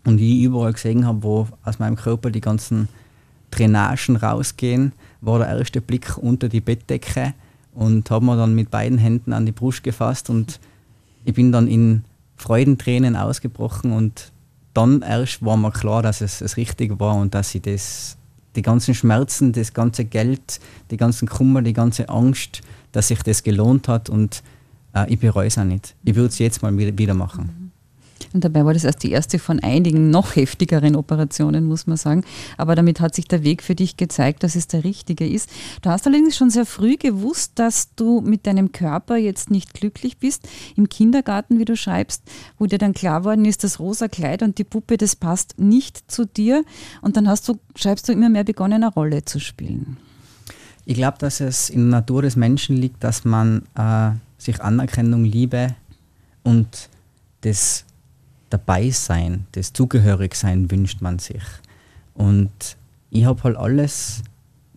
und 0.04 0.20
ich 0.20 0.42
überall 0.42 0.72
gesehen 0.72 1.06
habe, 1.06 1.22
wo 1.22 1.48
aus 1.64 1.78
meinem 1.78 1.96
Körper 1.96 2.30
die 2.30 2.40
ganzen 2.40 2.88
Drainagen 3.50 4.16
rausgehen, 4.16 4.92
war 5.20 5.38
der 5.38 5.48
erste 5.48 5.80
Blick 5.80 6.16
unter 6.16 6.48
die 6.48 6.60
Bettdecke 6.60 7.34
und 7.74 8.10
habe 8.10 8.24
mir 8.24 8.36
dann 8.36 8.54
mit 8.54 8.70
beiden 8.70 8.98
Händen 8.98 9.32
an 9.32 9.46
die 9.46 9.52
Brust 9.52 9.82
gefasst 9.82 10.30
und 10.30 10.58
ich 11.24 11.34
bin 11.34 11.52
dann 11.52 11.68
in 11.68 12.04
Freudentränen 12.36 13.16
ausgebrochen 13.16 13.92
und 13.92 14.32
dann 14.74 15.02
erst 15.02 15.44
war 15.44 15.56
mir 15.56 15.70
klar, 15.70 16.02
dass 16.02 16.20
es 16.20 16.38
das 16.38 16.56
Richtige 16.56 16.98
war 16.98 17.16
und 17.16 17.34
dass 17.34 17.54
ich 17.54 17.62
das 17.62 18.16
die 18.56 18.62
ganzen 18.62 18.94
Schmerzen, 18.94 19.52
das 19.52 19.72
ganze 19.72 20.04
Geld, 20.04 20.60
die 20.90 20.96
ganzen 20.96 21.28
Kummer, 21.28 21.62
die 21.62 21.72
ganze 21.72 22.08
Angst, 22.08 22.62
dass 22.92 23.08
sich 23.08 23.22
das 23.22 23.42
gelohnt 23.42 23.88
hat 23.88 24.08
und 24.08 24.42
äh, 24.94 25.12
ich 25.12 25.20
bereue 25.20 25.48
es 25.48 25.58
auch 25.58 25.64
nicht. 25.64 25.94
Ich 26.04 26.14
würde 26.14 26.28
es 26.28 26.38
jetzt 26.38 26.62
mal 26.62 26.76
wieder 26.76 27.14
machen. 27.14 27.65
Und 28.32 28.44
dabei 28.44 28.64
war 28.64 28.74
das 28.74 28.84
erst 28.84 29.02
die 29.02 29.10
erste 29.10 29.38
von 29.38 29.60
einigen 29.60 30.10
noch 30.10 30.36
heftigeren 30.36 30.96
Operationen, 30.96 31.64
muss 31.64 31.86
man 31.86 31.96
sagen. 31.96 32.24
Aber 32.56 32.74
damit 32.74 33.00
hat 33.00 33.14
sich 33.14 33.26
der 33.28 33.44
Weg 33.44 33.62
für 33.62 33.74
dich 33.74 33.96
gezeigt, 33.96 34.42
dass 34.42 34.56
es 34.56 34.68
der 34.68 34.84
richtige 34.84 35.26
ist. 35.26 35.50
Du 35.82 35.90
hast 35.90 36.06
allerdings 36.06 36.36
schon 36.36 36.50
sehr 36.50 36.66
früh 36.66 36.96
gewusst, 36.96 37.52
dass 37.56 37.94
du 37.94 38.20
mit 38.20 38.46
deinem 38.46 38.72
Körper 38.72 39.16
jetzt 39.16 39.50
nicht 39.50 39.74
glücklich 39.74 40.18
bist. 40.18 40.48
Im 40.76 40.88
Kindergarten, 40.88 41.58
wie 41.58 41.64
du 41.64 41.76
schreibst, 41.76 42.22
wo 42.58 42.66
dir 42.66 42.78
dann 42.78 42.94
klar 42.94 43.24
worden 43.24 43.44
ist, 43.44 43.64
das 43.64 43.78
rosa 43.78 44.08
Kleid 44.08 44.42
und 44.42 44.58
die 44.58 44.64
Puppe, 44.64 44.96
das 44.96 45.16
passt 45.16 45.58
nicht 45.58 46.10
zu 46.10 46.26
dir. 46.26 46.64
Und 47.02 47.16
dann 47.16 47.28
hast 47.28 47.48
du, 47.48 47.58
schreibst 47.74 48.08
du 48.08 48.12
immer 48.12 48.28
mehr 48.28 48.44
begonnen, 48.44 48.82
eine 48.82 48.92
Rolle 48.92 49.24
zu 49.24 49.40
spielen. 49.40 49.96
Ich 50.84 50.94
glaube, 50.94 51.18
dass 51.18 51.40
es 51.40 51.70
in 51.70 51.90
der 51.90 52.00
Natur 52.00 52.22
des 52.22 52.36
Menschen 52.36 52.76
liegt, 52.76 53.02
dass 53.02 53.24
man 53.24 53.62
äh, 53.76 54.12
sich 54.38 54.60
Anerkennung, 54.62 55.24
Liebe 55.24 55.74
und 56.44 56.88
das 57.40 57.85
Dabeisein, 58.50 59.46
das 59.52 59.72
Zugehörigsein 59.72 60.70
wünscht 60.70 61.00
man 61.00 61.18
sich. 61.18 61.42
Und 62.14 62.50
ich 63.10 63.24
habe 63.24 63.42
halt 63.42 63.56
alles 63.56 64.22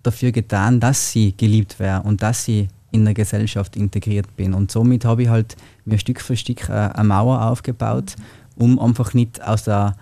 dafür 0.04 0.31
getan, 0.31 0.80
dass 0.80 1.12
sie 1.12 1.33
geliebt 1.36 1.80
wäre 1.80 2.01
und 2.04 2.21
dass 2.24 2.45
sie 2.45 2.68
in 2.92 3.06
der 3.06 3.13
Gesellschaft 3.13 3.75
integriert 3.75 4.36
bin. 4.36 4.53
Und 4.53 4.72
somit 4.72 5.05
habe 5.05 5.24
ich 5.24 5.29
halt 5.29 5.55
mir 5.86 6.00
Stück 6.00 6.22
für 6.22 6.36
Stück 6.36 6.70
äh, 6.70 6.74
eine 6.74 7.03
Mauer 7.03 7.46
aufgebaut, 7.46 8.15
um 8.55 8.79
einfach 8.79 9.13
nicht 9.13 9.41
aus 9.44 9.63
der 9.63 9.96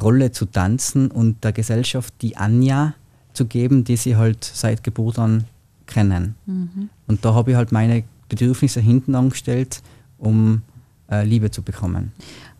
Rolle 0.00 0.30
zu 0.30 0.46
tanzen 0.46 1.10
und 1.10 1.42
der 1.42 1.52
Gesellschaft 1.52 2.14
die 2.22 2.36
Anja 2.36 2.94
zu 3.32 3.46
geben, 3.46 3.84
die 3.84 3.96
sie 3.96 4.16
halt 4.16 4.44
seit 4.44 4.82
Geburt 4.84 5.18
an 5.18 5.44
kennen. 5.86 6.36
Mhm. 6.46 6.90
Und 7.06 7.24
da 7.24 7.34
habe 7.34 7.52
ich 7.52 7.56
halt 7.56 7.72
meine 7.72 8.04
Bedürfnisse 8.28 8.80
hinten 8.80 9.14
angestellt, 9.14 9.82
um 10.18 10.62
äh, 11.10 11.24
Liebe 11.24 11.50
zu 11.50 11.62
bekommen. 11.62 12.12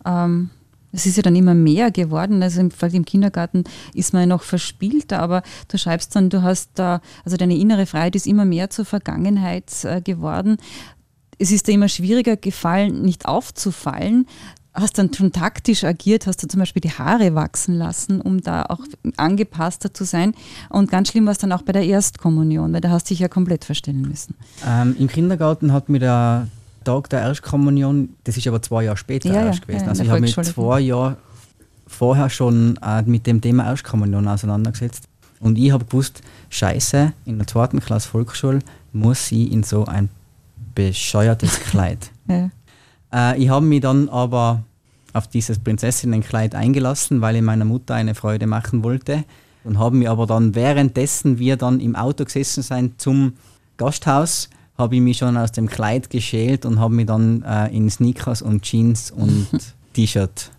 Ähm, 0.09 0.49
es 0.91 1.05
ist 1.05 1.17
ja 1.17 1.23
dann 1.23 1.35
immer 1.35 1.53
mehr 1.53 1.91
geworden. 1.91 2.41
Also 2.41 2.61
im, 2.61 2.71
im 2.91 3.05
Kindergarten 3.05 3.63
ist 3.93 4.13
man 4.13 4.23
ja 4.23 4.25
noch 4.25 4.43
verspielter, 4.43 5.19
aber 5.19 5.43
du 5.67 5.77
schreibst 5.77 6.15
dann, 6.15 6.29
du 6.29 6.41
hast 6.41 6.71
da, 6.75 7.01
also 7.23 7.37
deine 7.37 7.57
innere 7.57 7.85
Freiheit 7.85 8.15
ist 8.15 8.27
immer 8.27 8.45
mehr 8.45 8.69
zur 8.69 8.85
Vergangenheit 8.85 9.71
äh, 9.83 10.01
geworden. 10.01 10.57
Es 11.37 11.51
ist 11.51 11.67
dir 11.67 11.73
immer 11.73 11.89
schwieriger 11.89 12.35
gefallen, 12.35 13.01
nicht 13.03 13.27
aufzufallen. 13.27 14.25
Hast 14.73 14.97
dann 14.97 15.13
schon 15.13 15.31
taktisch 15.31 15.83
agiert, 15.83 16.27
hast 16.27 16.43
du 16.43 16.47
zum 16.47 16.59
Beispiel 16.59 16.81
die 16.81 16.91
Haare 16.91 17.33
wachsen 17.33 17.75
lassen, 17.75 18.21
um 18.21 18.41
da 18.41 18.63
auch 18.63 18.81
angepasster 19.17 19.93
zu 19.93 20.05
sein. 20.05 20.33
Und 20.69 20.91
ganz 20.91 21.09
schlimm 21.09 21.25
war 21.25 21.31
es 21.31 21.37
dann 21.37 21.51
auch 21.51 21.63
bei 21.63 21.71
der 21.71 21.85
Erstkommunion, 21.85 22.71
weil 22.73 22.81
da 22.81 22.89
hast 22.89 23.09
du 23.09 23.13
dich 23.13 23.19
ja 23.19 23.27
komplett 23.27 23.65
verstellen 23.65 24.01
müssen. 24.01 24.35
Ähm, 24.65 24.95
Im 24.99 25.07
Kindergarten 25.07 25.73
hat 25.73 25.89
mir 25.89 25.99
der 25.99 26.47
Tag 26.83 27.09
der 27.09 27.21
Erstkommunion, 27.21 28.15
das 28.23 28.37
ist 28.37 28.47
aber 28.47 28.61
zwei 28.61 28.83
Jahre 28.83 28.97
später 28.97 29.31
ja, 29.31 29.45
erst 29.45 29.63
gewesen. 29.63 29.83
Ja, 29.83 29.89
also 29.89 30.03
ich 30.03 30.09
habe 30.09 30.21
mich 30.21 30.35
zwei 30.35 30.79
Jahre 30.79 31.17
vorher 31.87 32.29
schon 32.29 32.77
äh, 32.81 33.01
mit 33.03 33.27
dem 33.27 33.41
Thema 33.41 33.65
Erstkommunion 33.65 34.27
auseinandergesetzt. 34.27 35.05
Und 35.39 35.57
ich 35.57 35.71
habe 35.71 35.85
gewusst, 35.85 36.21
scheiße, 36.49 37.13
in 37.25 37.37
der 37.37 37.47
zweiten 37.47 37.79
Klasse 37.79 38.09
Volksschule 38.09 38.59
muss 38.93 39.27
sie 39.27 39.45
in 39.45 39.63
so 39.63 39.85
ein 39.85 40.09
bescheuertes 40.75 41.59
Kleid. 41.71 42.11
ja. 42.27 42.49
äh, 43.13 43.41
ich 43.41 43.49
habe 43.49 43.65
mich 43.65 43.81
dann 43.81 44.09
aber 44.09 44.63
auf 45.13 45.27
dieses 45.27 45.59
Prinzessinnenkleid 45.59 46.55
eingelassen, 46.55 47.21
weil 47.21 47.35
ich 47.35 47.41
meiner 47.41 47.65
Mutter 47.65 47.95
eine 47.95 48.15
Freude 48.15 48.47
machen 48.47 48.83
wollte. 48.83 49.23
Und 49.63 49.77
habe 49.77 49.95
mich 49.95 50.07
aber 50.07 50.25
dann 50.25 50.55
währenddessen 50.55 51.37
wir 51.37 51.57
dann 51.57 51.79
im 51.79 51.95
Auto 51.95 52.23
gesessen 52.23 52.63
sind 52.63 53.01
zum 53.01 53.33
Gasthaus, 53.77 54.49
habe 54.79 54.95
ich 54.95 55.01
mich 55.01 55.17
schon 55.17 55.37
aus 55.37 55.51
dem 55.51 55.67
Kleid 55.67 56.09
geschält 56.09 56.65
und 56.65 56.79
habe 56.79 56.95
mich 56.95 57.05
dann 57.05 57.43
äh, 57.43 57.67
in 57.67 57.89
Sneakers 57.89 58.41
und 58.41 58.63
Jeans 58.63 59.11
und 59.11 59.47
T-Shirt 59.93 60.51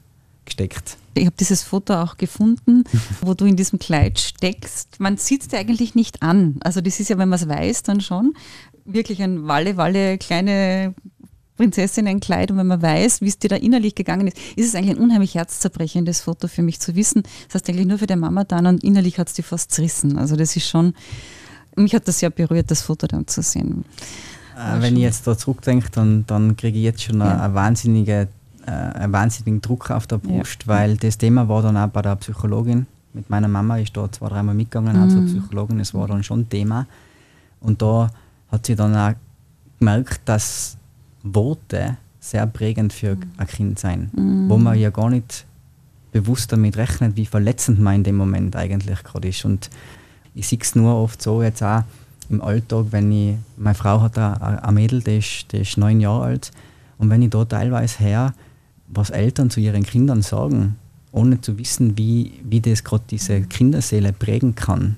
gesteckt. 0.45 0.99
Ich 1.15 1.27
habe 1.27 1.35
dieses 1.41 1.63
Foto 1.63 1.95
auch 1.95 2.19
gefunden, 2.19 2.85
wo 3.23 3.35
du 3.35 3.47
in 3.47 3.57
diesem 3.57 3.79
Kleid 3.79 4.21
steckst. 4.21 5.01
Man 5.01 5.17
sieht 5.17 5.43
es 5.43 5.49
dir 5.49 5.59
eigentlich 5.59 5.95
nicht 5.95 6.23
an. 6.23 6.57
Also 6.61 6.81
das 6.81 7.01
ist 7.01 7.09
ja, 7.09 7.19
wenn 7.19 7.31
man 7.31 7.39
es 7.39 7.49
weiß, 7.49 7.83
dann 7.83 8.01
schon 8.01 8.35
wirklich 8.85 9.23
ein 9.23 9.49
Walle, 9.49 9.77
Walle, 9.77 10.19
kleine 10.19 10.95
Prinzessinnenkleid 11.57 12.51
und 12.51 12.57
wenn 12.57 12.67
man 12.67 12.81
weiß, 12.81 13.21
wie 13.21 13.29
es 13.29 13.39
dir 13.39 13.49
da 13.49 13.57
innerlich 13.57 13.95
gegangen 13.95 14.27
ist, 14.27 14.39
ist 14.57 14.69
es 14.69 14.75
eigentlich 14.75 14.97
ein 14.97 15.03
unheimlich 15.03 15.35
herzzerbrechendes 15.35 16.23
Foto 16.23 16.49
für 16.49 16.63
mich 16.63 16.81
zu 16.81 16.97
wissen. 16.97 17.23
Das 17.49 17.57
heißt 17.57 17.69
eigentlich 17.69 17.87
nur 17.87 17.99
für 17.99 18.07
die 18.07 18.17
Mama 18.17 18.45
dann 18.45 18.67
und 18.67 18.83
innerlich 18.83 19.19
hat 19.19 19.29
es 19.29 19.35
die 19.35 19.43
fast 19.43 19.71
zerrissen. 19.73 20.17
Also 20.19 20.37
das 20.37 20.57
ist 20.57 20.69
schon, 20.69 20.95
mich 21.81 21.95
hat 21.95 22.07
das 22.07 22.19
sehr 22.19 22.31
berührt, 22.31 22.71
das 22.71 22.83
Foto 22.83 23.07
dann 23.07 23.27
zu 23.27 23.43
sehen. 23.43 23.85
Äh, 24.57 24.81
wenn 24.83 24.97
ich 24.97 25.03
jetzt 25.03 25.27
da 25.27 25.37
zurückdenke, 25.37 25.89
dann, 25.91 26.25
dann 26.27 26.57
kriege 26.57 26.79
ich 26.79 26.85
jetzt 26.85 27.03
schon 27.03 27.21
ja. 27.21 27.27
eine, 27.27 27.43
eine 27.43 27.55
wahnsinnige, 27.55 28.29
äh, 28.67 28.71
einen 28.71 29.13
wahnsinnigen 29.13 29.61
Druck 29.61 29.91
auf 29.91 30.07
der 30.07 30.19
Brust, 30.19 30.63
ja. 30.63 30.69
weil 30.69 30.97
das 30.97 31.19
Thema 31.19 31.49
war 31.49 31.63
dann 31.63 31.77
auch 31.77 31.89
bei 31.89 32.03
der 32.03 32.17
Psychologin. 32.17 32.87
Mit 33.13 33.29
meiner 33.29 33.49
Mama 33.49 33.79
ist 33.79 33.97
da 33.97 34.11
zwei, 34.11 34.29
dreimal 34.29 34.55
mitgegangen, 34.55 35.01
mhm. 35.01 35.11
zur 35.11 35.25
Psychologin, 35.25 35.81
es 35.81 35.95
war 35.95 36.07
dann 36.07 36.23
schon 36.23 36.49
Thema. 36.49 36.87
Und 37.61 37.83
da 37.83 38.11
hat 38.51 38.67
sie 38.67 38.77
dann 38.77 38.95
auch 38.95 39.15
gemerkt, 39.79 40.21
dass 40.27 40.77
Worte 41.23 41.97
sehr 42.21 42.47
prägend 42.47 42.93
für 42.93 43.17
mhm. 43.17 43.23
ein 43.37 43.47
Kind 43.47 43.79
sein, 43.79 44.11
mhm. 44.15 44.49
wo 44.49 44.57
man 44.59 44.79
ja 44.79 44.91
gar 44.91 45.11
nicht 45.11 45.47
bewusst 46.13 46.53
damit 46.53 46.77
rechnet, 46.77 47.17
wie 47.17 47.27
verletzend 47.27 47.81
man 47.81 47.97
in 47.97 48.05
dem 48.05 48.17
Moment 48.17 48.57
eigentlich 48.57 49.03
gerade 49.03 49.29
ist. 49.29 49.45
Und 49.45 49.71
ich 50.35 50.49
sehe 50.49 50.59
es 50.61 50.75
nur 50.75 50.95
oft 50.95 51.21
so 51.21 51.43
jetzt 51.43 51.63
auch 51.63 51.83
im 52.29 52.41
Alltag, 52.43 52.87
wenn 52.91 53.11
ich, 53.11 53.37
meine 53.57 53.75
Frau 53.75 54.01
hat 54.01 54.17
ein 54.19 54.75
Mädel, 54.75 55.03
die 55.03 55.19
ist, 55.19 55.53
die 55.53 55.59
ist 55.59 55.77
neun 55.77 56.01
Jahre 56.01 56.25
alt, 56.25 56.53
und 56.99 57.09
wenn 57.11 57.23
ich 57.23 57.31
da 57.31 57.45
teilweise 57.45 57.99
her, 57.99 58.35
was 58.89 59.11
Eltern 59.11 59.51
zu 59.51 59.61
ihren 59.61 59.85
Kindern 59.85 60.23
sagen, 60.23 60.77
ohne 61.13 61.41
zu 61.41 61.59
wissen, 61.59 61.97
wie, 61.97 62.33
wie 62.45 62.61
das 62.61 62.85
gerade 62.85 63.05
diese 63.11 63.41
Kinderseele 63.43 64.13
prägen 64.13 64.55
kann, 64.55 64.97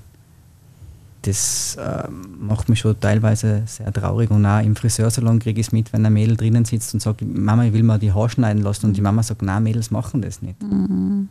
das 1.23 1.77
äh, 1.77 2.09
macht 2.11 2.69
mich 2.69 2.81
schon 2.81 2.99
teilweise 2.99 3.63
sehr 3.67 3.93
traurig. 3.93 4.31
Und 4.31 4.45
auch 4.45 4.61
im 4.61 4.75
Friseursalon 4.75 5.39
kriege 5.39 5.61
ich 5.61 5.69
es 5.69 5.73
mit, 5.73 5.93
wenn 5.93 6.05
ein 6.05 6.13
Mädel 6.13 6.37
drinnen 6.37 6.65
sitzt 6.65 6.93
und 6.95 7.01
sagt, 7.01 7.23
Mama, 7.23 7.65
ich 7.65 7.73
will 7.73 7.85
mal 7.85 7.99
die 7.99 8.13
Haare 8.13 8.29
schneiden 8.29 8.63
lassen. 8.63 8.87
Und 8.87 8.97
die 8.97 9.01
Mama 9.01 9.23
sagt, 9.23 9.43
nein, 9.43 9.63
Mädels 9.63 9.93
machen 9.93 10.21
das 10.21 10.43
nicht. 10.43 10.61
Mhm. 10.61 11.29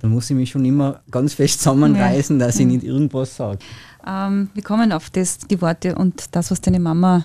Dann 0.00 0.10
muss 0.10 0.30
ich 0.30 0.36
mich 0.36 0.50
schon 0.50 0.64
immer 0.64 1.00
ganz 1.10 1.34
fest 1.34 1.60
zusammenreißen, 1.60 2.38
ja. 2.38 2.46
dass 2.46 2.58
ich 2.58 2.66
nicht 2.66 2.84
irgendwas 2.84 3.36
sage. 3.36 3.58
Ähm, 4.06 4.50
wir 4.54 4.62
kommen 4.62 4.92
auf 4.92 5.10
das, 5.10 5.38
die 5.38 5.60
Worte 5.60 5.94
und 5.94 6.34
das, 6.34 6.50
was 6.50 6.60
deine 6.60 6.80
Mama 6.80 7.24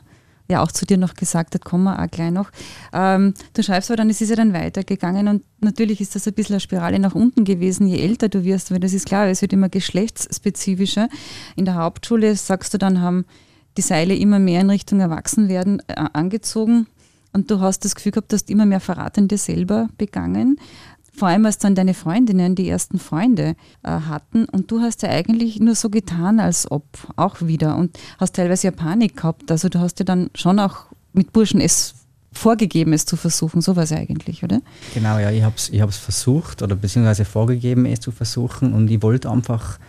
ja 0.51 0.62
auch 0.62 0.72
zu 0.72 0.86
dir 0.86 0.98
noch 0.98 1.16
gesagt 1.16 1.56
hat, 1.56 1.66
kommen 1.66 1.86
wir 1.86 2.00
auch 2.00 2.12
gleich 2.12 2.32
noch. 2.32 2.51
Ähm, 2.94 3.34
du 3.54 3.63
schreibst 3.63 3.90
aber 3.90 3.98
dann, 3.98 4.10
es 4.10 4.22
ist 4.22 4.30
ja 4.30 4.36
dann 4.36 4.54
weitergegangen 4.54 5.28
und 5.28 5.44
natürlich 5.62 6.01
ist 6.01 6.13
das 6.13 6.28
ein 6.28 6.34
bisschen 6.34 6.56
eine 6.56 6.60
Spirale 6.60 7.00
nach 7.00 7.16
unten 7.16 7.46
gewesen, 7.46 7.88
je 7.88 8.00
älter 8.00 8.30
du 8.30 8.44
wirst, 8.44 8.72
weil 8.72 8.80
das 8.80 8.94
ist 8.94 9.08
klar, 9.08 9.28
es 9.28 9.42
wird 9.42 9.54
immer 9.54 9.70
geschlechtsspezifischer. 9.70 11.08
In 11.56 11.66
der 11.66 11.75
Hauptschule 11.75 12.36
sagst 12.36 12.74
du 12.74 12.78
dann, 12.78 13.01
haben 13.01 13.25
die 13.78 13.82
Seile 13.82 14.16
immer 14.16 14.40
mehr 14.40 14.62
in 14.62 14.70
Richtung 14.70 15.00
Erwachsenwerden 15.00 15.82
äh, 15.88 15.96
angezogen 16.13 16.88
und 17.34 17.50
du 17.50 17.62
hast 17.62 17.86
das 17.86 17.96
Gefühl 17.96 18.12
gehabt, 18.12 18.32
du 18.32 18.36
hast 18.36 18.50
immer 18.50 18.66
mehr 18.66 18.82
Verrat 18.82 19.18
an 19.18 19.28
dir 19.28 19.38
selber 19.38 19.88
begangen 19.98 20.60
vor 21.12 21.27
allem 21.27 21.46
als 21.46 21.58
dann 21.58 21.75
deine 21.75 21.94
Freundinnen 21.94 22.56
die 22.56 22.70
ersten 22.70 22.98
Freunde 22.98 23.56
äh, 23.84 23.89
hatten 23.89 24.46
und 24.46 24.72
du 24.72 24.80
hast 24.80 25.01
ja 25.01 25.10
eigentlich 25.10 25.60
nur 25.60 25.75
so 25.75 25.89
getan, 25.89 26.39
als 26.39 26.70
ob 26.72 26.86
auch 27.15 27.41
wieder 27.41 27.75
und 27.75 27.98
hast 28.18 28.36
teilweise 28.36 28.68
ja 28.68 28.72
Panik 28.72 29.18
gehabt. 29.18 29.51
Also 29.51 29.70
du 29.70 29.80
hast 29.80 30.00
ja 30.00 30.06
dann 30.06 30.30
schon 30.36 30.60
auch 30.60 30.86
mit 31.13 31.34
Burschen 31.34 31.60
es 31.60 31.96
vorgegeben, 32.34 32.94
es 32.94 33.06
zu 33.06 33.18
versuchen. 33.18 33.62
So 33.62 33.75
war 33.75 33.84
es 33.84 33.91
eigentlich, 33.91 34.44
oder? 34.44 34.62
Genau, 34.94 35.20
ja, 35.20 35.32
ich 35.32 35.44
habe 35.44 35.56
es 35.58 35.70
ich 35.70 35.82
versucht 35.82 36.62
oder 36.62 36.75
beziehungsweise 36.75 37.25
vorgegeben, 37.25 37.86
es 37.86 38.00
zu 38.00 38.12
versuchen 38.12 38.74
und 38.74 38.89
ich 38.89 39.01
wollte 39.01 39.30
einfach 39.30 39.80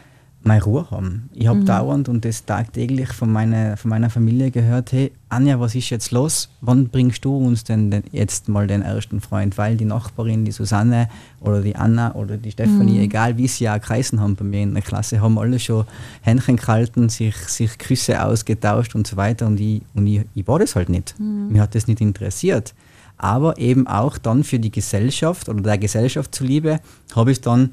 meine 0.45 0.63
Ruhe 0.63 0.91
haben. 0.91 1.31
Ich 1.33 1.47
habe 1.47 1.61
mhm. 1.61 1.67
dauernd 1.67 2.09
und 2.09 2.25
das 2.25 2.45
tagtäglich 2.45 3.13
von 3.13 3.31
meiner, 3.31 3.77
von 3.77 3.91
meiner 3.91 4.11
Familie 4.11 4.51
gehört, 4.51 4.93
hey 4.93 5.13
Anja, 5.29 5.61
was 5.61 5.75
ist 5.75 5.91
jetzt 5.91 6.11
los? 6.11 6.51
Wann 6.61 6.89
bringst 6.89 7.25
du 7.25 7.37
uns 7.37 7.65
denn 7.65 7.91
den, 7.91 8.03
jetzt 8.11 8.49
mal 8.49 8.67
den 8.67 8.83
ersten 8.83 9.21
Freund? 9.21 9.57
Weil 9.57 9.77
die 9.77 9.85
Nachbarin, 9.85 10.45
die 10.45 10.51
Susanne 10.51 11.09
oder 11.41 11.63
die 11.63 11.77
Anna 11.77 12.15
oder 12.15 12.37
die 12.37 12.51
Stefanie, 12.51 12.99
mhm. 12.99 13.05
egal 13.05 13.39
wie 13.39 13.47
sie 13.47 13.65
ja 13.65 13.79
kreisen 13.79 14.21
haben 14.21 14.35
bei 14.35 14.45
mir 14.45 14.63
in 14.63 14.75
der 14.75 14.83
Klasse, 14.83 15.21
haben 15.21 15.39
alle 15.39 15.59
schon 15.59 15.85
Händchen 16.23 16.57
gehalten, 16.57 17.09
sich, 17.09 17.37
sich 17.37 17.79
Küsse 17.79 18.25
ausgetauscht 18.25 18.95
und 18.95 19.07
so 19.07 19.17
weiter 19.17 19.47
und 19.47 19.61
ich, 19.61 19.83
und 19.95 20.07
ich, 20.07 20.23
ich 20.35 20.47
war 20.49 20.59
das 20.59 20.75
halt 20.75 20.89
nicht. 20.89 21.15
Mhm. 21.19 21.53
Mir 21.53 21.63
hat 21.63 21.75
das 21.75 21.87
nicht 21.87 22.01
interessiert. 22.01 22.75
Aber 23.17 23.59
eben 23.59 23.87
auch 23.87 24.19
dann 24.19 24.43
für 24.43 24.59
die 24.59 24.73
Gesellschaft 24.73 25.49
oder 25.49 25.63
der 25.63 25.79
Gesellschaft 25.79 26.35
zuliebe 26.35 26.81
habe 27.15 27.31
ich 27.31 27.41
dann 27.41 27.71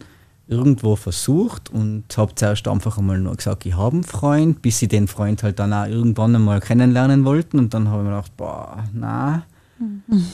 irgendwo 0.50 0.96
versucht 0.96 1.70
und 1.70 2.06
habe 2.18 2.34
zuerst 2.34 2.68
einfach 2.68 2.98
einmal 2.98 3.20
nur 3.20 3.36
gesagt, 3.36 3.68
ich 3.68 3.78
habe 3.78 3.98
einen 3.98 4.04
Freund, 4.04 4.64
bis 4.64 4.80
sie 4.80 4.88
den 4.88 5.08
Freund 5.08 5.44
halt 5.44 5.60
dann 5.60 5.72
auch 5.72 5.86
irgendwann 5.86 6.36
einmal 6.36 6.60
kennenlernen 6.60 7.24
wollten 7.24 7.60
und 7.60 7.74
dann 7.74 7.88
habe 7.88 8.00
ich 8.00 8.04
mir 8.06 8.16
gedacht, 8.16 8.36
boah, 8.36 8.84
na. 8.92 9.44
Mhm. 9.78 10.26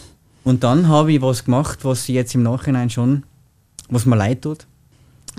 Und 0.46 0.64
dann 0.64 0.88
habe 0.88 1.12
ich 1.12 1.22
was 1.22 1.44
gemacht, 1.44 1.84
was 1.84 2.08
jetzt 2.08 2.34
im 2.34 2.44
Nachhinein 2.44 2.90
schon, 2.90 3.24
was 3.90 4.06
mir 4.06 4.16
leid 4.16 4.44
tut. 4.44 4.68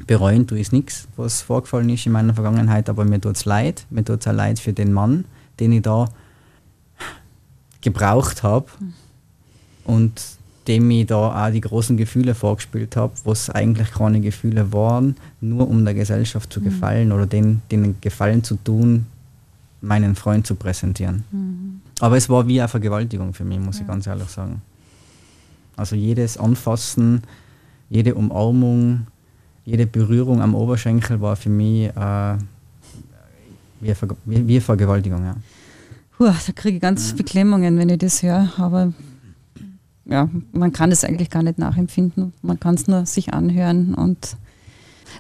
Bereuen 0.06 0.47
tue 0.47 0.59
ich 0.59 0.73
nichts, 0.73 1.09
was 1.16 1.40
vorgefallen 1.40 1.88
ist 1.88 2.04
in 2.04 2.12
meiner 2.12 2.35
Vergangenheit, 2.35 2.90
aber 2.90 3.06
mir 3.06 3.21
tut 3.21 3.37
es 3.37 3.47
leid. 3.47 3.87
Mir 3.88 4.04
tut 4.04 4.21
es 4.21 4.28
auch 4.28 4.33
leid 4.33 4.61
für 4.61 4.75
den 4.75 4.92
Mann, 4.92 5.25
den 5.59 5.73
ich 5.73 5.83
da 5.83 6.06
gebraucht 7.80 8.42
habe. 8.42 8.66
Mhm. 8.78 8.92
Und 9.85 10.36
dem 10.66 10.90
ich 10.90 11.06
da 11.06 11.46
auch 11.46 11.50
die 11.50 11.61
großen 11.61 11.96
Gefühle 11.96 12.35
vorgespielt 12.35 12.96
habe, 12.96 13.12
was 13.25 13.50
eigentlich 13.50 13.90
keine 13.92 14.20
Gefühle 14.20 14.73
waren, 14.73 15.16
nur 15.40 15.68
um 15.68 15.85
der 15.85 15.94
Gesellschaft 15.94 16.52
zu 16.52 16.61
mhm. 16.61 16.64
gefallen 16.64 17.12
oder 17.12 17.26
den, 17.26 17.62
den 17.70 17.96
Gefallen 18.00 18.42
zu 18.42 18.56
tun, 18.56 19.06
meinen 19.80 20.16
Freund 20.16 20.46
zu 20.46 20.54
präsentieren. 20.54 21.25
Mhm. 21.30 21.80
Aber 22.00 22.16
es 22.16 22.28
war 22.28 22.46
wie 22.46 22.61
eine 22.61 22.68
Vergewaltigung 22.68 23.32
für 23.32 23.44
mich, 23.44 23.58
muss 23.58 23.76
ja. 23.76 23.82
ich 23.82 23.88
ganz 23.88 24.06
ehrlich 24.06 24.28
sagen. 24.28 24.61
Also 25.76 25.94
jedes 25.94 26.37
Anfassen, 26.37 27.23
jede 27.88 28.14
Umarmung, 28.14 29.06
jede 29.64 29.87
Berührung 29.87 30.40
am 30.40 30.54
Oberschenkel 30.54 31.20
war 31.20 31.37
für 31.37 31.50
mich 31.50 31.88
äh, 31.88 32.37
wie, 33.80 33.90
eine 33.90 33.96
wie, 34.25 34.49
wie, 34.49 34.61
Vergewaltigung. 34.61 35.25
Ja. 35.25 35.37
Puh, 36.16 36.25
da 36.25 36.52
kriege 36.54 36.76
ich 36.76 36.82
ganz 36.82 37.11
ja. 37.11 37.16
Beklemmungen, 37.16 37.78
wenn 37.78 37.88
ich 37.88 37.99
das 37.99 38.23
höre. 38.23 38.50
Aber 38.58 38.92
ja, 40.08 40.28
man 40.52 40.72
kann 40.72 40.92
es 40.92 41.04
eigentlich 41.04 41.30
gar 41.30 41.42
nicht 41.42 41.58
nachempfinden. 41.58 42.32
Man 42.42 42.60
kann 42.60 42.76
es 42.76 42.86
nur 42.86 43.06
sich 43.06 43.34
anhören 43.34 43.94
und 43.94 44.36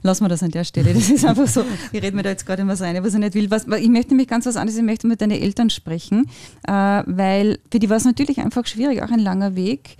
lassen 0.02 0.24
wir 0.24 0.28
das 0.28 0.42
an 0.42 0.50
der 0.50 0.64
Stelle. 0.64 0.94
Das 0.94 1.10
ist 1.10 1.24
einfach 1.24 1.46
so, 1.46 1.64
ich 1.92 2.02
rede 2.02 2.16
mir 2.16 2.22
da 2.22 2.30
jetzt 2.30 2.46
gerade 2.46 2.62
immer 2.62 2.76
so 2.76 2.84
ein, 2.84 3.02
was 3.02 3.14
ich 3.14 3.20
nicht 3.20 3.34
will. 3.34 3.50
Was, 3.50 3.66
ich 3.66 3.88
möchte 3.88 4.10
nämlich 4.10 4.28
ganz 4.28 4.46
was 4.46 4.56
anderes, 4.56 4.78
ich 4.78 4.84
möchte 4.84 5.06
mit 5.06 5.20
deinen 5.20 5.40
Eltern 5.40 5.70
sprechen, 5.70 6.26
äh, 6.66 6.72
weil 6.72 7.58
für 7.70 7.78
die 7.78 7.90
war 7.90 7.96
es 7.96 8.04
natürlich 8.04 8.38
einfach 8.38 8.66
schwierig, 8.66 9.02
auch 9.02 9.10
ein 9.10 9.20
langer 9.20 9.56
Weg. 9.56 9.96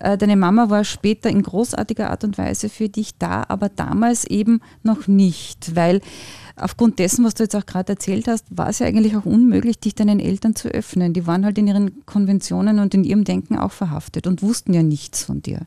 Äh, 0.00 0.16
deine 0.16 0.36
Mama 0.36 0.70
war 0.70 0.84
später 0.84 1.28
in 1.28 1.42
großartiger 1.42 2.10
Art 2.10 2.24
und 2.24 2.38
Weise 2.38 2.68
für 2.68 2.88
dich 2.88 3.18
da, 3.18 3.44
aber 3.48 3.68
damals 3.68 4.24
eben 4.24 4.60
noch 4.82 5.08
nicht, 5.08 5.74
weil 5.74 6.00
aufgrund 6.56 6.98
dessen, 6.98 7.24
was 7.24 7.34
du 7.34 7.44
jetzt 7.44 7.56
auch 7.56 7.66
gerade 7.66 7.92
erzählt 7.92 8.28
hast, 8.28 8.44
war 8.50 8.68
es 8.68 8.78
ja 8.78 8.86
eigentlich 8.86 9.16
auch 9.16 9.24
unmöglich, 9.24 9.78
dich 9.78 9.94
deinen 9.94 10.20
Eltern 10.20 10.54
zu 10.54 10.68
öffnen. 10.68 11.12
Die 11.12 11.26
waren 11.26 11.44
halt 11.44 11.58
in 11.58 11.66
ihren 11.66 12.04
Konventionen 12.06 12.78
und 12.78 12.94
in 12.94 13.04
ihrem 13.04 13.24
Denken 13.24 13.58
auch 13.58 13.72
verhaftet 13.72 14.26
und 14.26 14.42
wussten 14.42 14.72
ja 14.74 14.82
nichts 14.82 15.24
von 15.24 15.42
dir. 15.42 15.62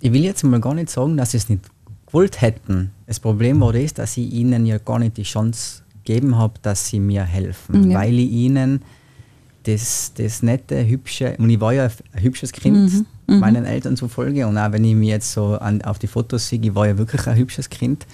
Ich 0.00 0.12
will 0.12 0.22
jetzt 0.22 0.42
mal 0.44 0.60
gar 0.60 0.74
nicht 0.74 0.90
sagen, 0.90 1.16
dass 1.16 1.34
es 1.34 1.48
nicht 1.48 1.62
gewollt 2.14 2.40
hätten. 2.40 2.92
Das 3.08 3.18
Problem 3.18 3.60
war 3.60 3.72
das, 3.72 3.92
dass 3.92 4.16
ich 4.16 4.32
ihnen 4.32 4.66
ja 4.66 4.78
gar 4.78 5.00
nicht 5.00 5.16
die 5.16 5.24
Chance 5.24 5.82
gegeben 6.04 6.38
habe, 6.38 6.54
dass 6.62 6.86
sie 6.86 7.00
mir 7.00 7.24
helfen, 7.24 7.90
ja. 7.90 7.98
weil 7.98 8.14
ich 8.14 8.30
ihnen 8.30 8.82
das, 9.64 10.12
das 10.16 10.42
nette, 10.42 10.86
hübsche, 10.86 11.34
und 11.38 11.50
ich 11.50 11.60
war 11.60 11.72
ja 11.72 11.90
ein 12.12 12.22
hübsches 12.22 12.52
Kind 12.52 12.92
mhm, 12.92 13.06
mhm. 13.26 13.40
meinen 13.40 13.64
Eltern 13.64 13.96
zufolge 13.96 14.46
und 14.46 14.56
auch 14.58 14.70
wenn 14.70 14.84
ich 14.84 14.94
mir 14.94 15.08
jetzt 15.10 15.32
so 15.32 15.58
an, 15.58 15.82
auf 15.82 15.98
die 15.98 16.06
Fotos 16.06 16.48
sehe, 16.48 16.60
ich 16.62 16.74
war 16.74 16.86
ja 16.86 16.96
wirklich 16.98 17.26
ein 17.26 17.36
hübsches 17.36 17.68
Kind 17.68 18.06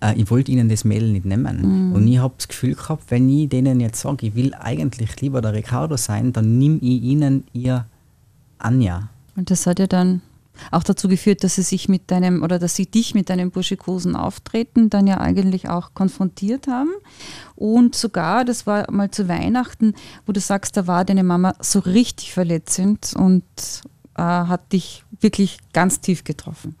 äh, 0.00 0.14
ich 0.14 0.30
wollte 0.30 0.52
ihnen 0.52 0.68
das 0.68 0.84
Mädel 0.84 1.10
nicht 1.10 1.24
nehmen. 1.24 1.88
Mhm. 1.88 1.92
Und 1.92 2.06
ich 2.06 2.18
habe 2.18 2.34
das 2.36 2.46
Gefühl 2.46 2.74
gehabt, 2.74 3.10
wenn 3.10 3.28
ich 3.28 3.48
denen 3.48 3.80
jetzt 3.80 4.00
sage, 4.00 4.28
ich 4.28 4.34
will 4.36 4.54
eigentlich 4.54 5.20
lieber 5.20 5.42
der 5.42 5.54
Ricardo 5.54 5.96
sein, 5.96 6.32
dann 6.32 6.58
nimm 6.58 6.76
ich 6.76 7.02
ihnen 7.02 7.44
ihr 7.52 7.84
Anja. 8.58 9.08
Und 9.36 9.50
das 9.50 9.66
hat 9.66 9.78
ja 9.78 9.86
dann 9.86 10.22
auch 10.70 10.82
dazu 10.82 11.08
geführt, 11.08 11.44
dass 11.44 11.56
sie 11.56 11.62
sich 11.62 11.88
mit 11.88 12.10
deinem 12.10 12.42
oder 12.42 12.58
dass 12.58 12.74
sie 12.76 12.86
dich 12.86 13.14
mit 13.14 13.30
deinem 13.30 13.50
burschikosen 13.50 14.16
Auftreten 14.16 14.90
dann 14.90 15.06
ja 15.06 15.18
eigentlich 15.18 15.68
auch 15.68 15.94
konfrontiert 15.94 16.66
haben. 16.66 16.90
Und 17.56 17.94
sogar, 17.94 18.44
das 18.44 18.66
war 18.66 18.90
mal 18.90 19.10
zu 19.10 19.28
Weihnachten, 19.28 19.94
wo 20.26 20.32
du 20.32 20.40
sagst, 20.40 20.76
da 20.76 20.86
war 20.86 21.04
deine 21.04 21.24
Mama 21.24 21.54
so 21.60 21.80
richtig 21.80 22.32
verletzend 22.32 23.14
und 23.16 23.44
äh, 24.16 24.22
hat 24.22 24.72
dich 24.72 25.04
wirklich 25.20 25.58
ganz 25.72 26.00
tief 26.00 26.24
getroffen. 26.24 26.76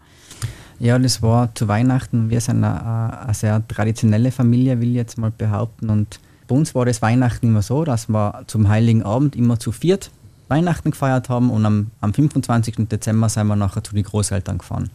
Ja, 0.78 0.98
das 0.98 1.20
war 1.20 1.54
zu 1.54 1.68
Weihnachten. 1.68 2.30
Wir 2.30 2.40
sind 2.40 2.64
eine, 2.64 3.20
eine, 3.20 3.34
sehr 3.34 3.66
traditionelle 3.68 4.32
Familie, 4.32 4.80
will 4.80 4.88
ich 4.88 4.94
jetzt 4.94 5.18
mal 5.18 5.30
behaupten. 5.30 5.90
Und 5.90 6.20
bei 6.48 6.54
uns 6.54 6.74
war 6.74 6.86
das 6.86 7.02
Weihnachten 7.02 7.48
immer 7.48 7.60
so, 7.60 7.84
dass 7.84 8.08
wir 8.08 8.44
zum 8.46 8.68
Heiligen 8.68 9.02
Abend 9.02 9.36
immer 9.36 9.58
zu 9.58 9.72
viert 9.72 10.10
Weihnachten 10.50 10.90
gefeiert 10.90 11.28
haben 11.28 11.50
und 11.50 11.64
am, 11.64 11.90
am 12.00 12.12
25. 12.12 12.88
Dezember 12.88 13.28
sind 13.28 13.46
wir 13.46 13.56
nachher 13.56 13.84
zu 13.84 13.94
den 13.94 14.04
Großeltern 14.04 14.58
gefahren. 14.58 14.90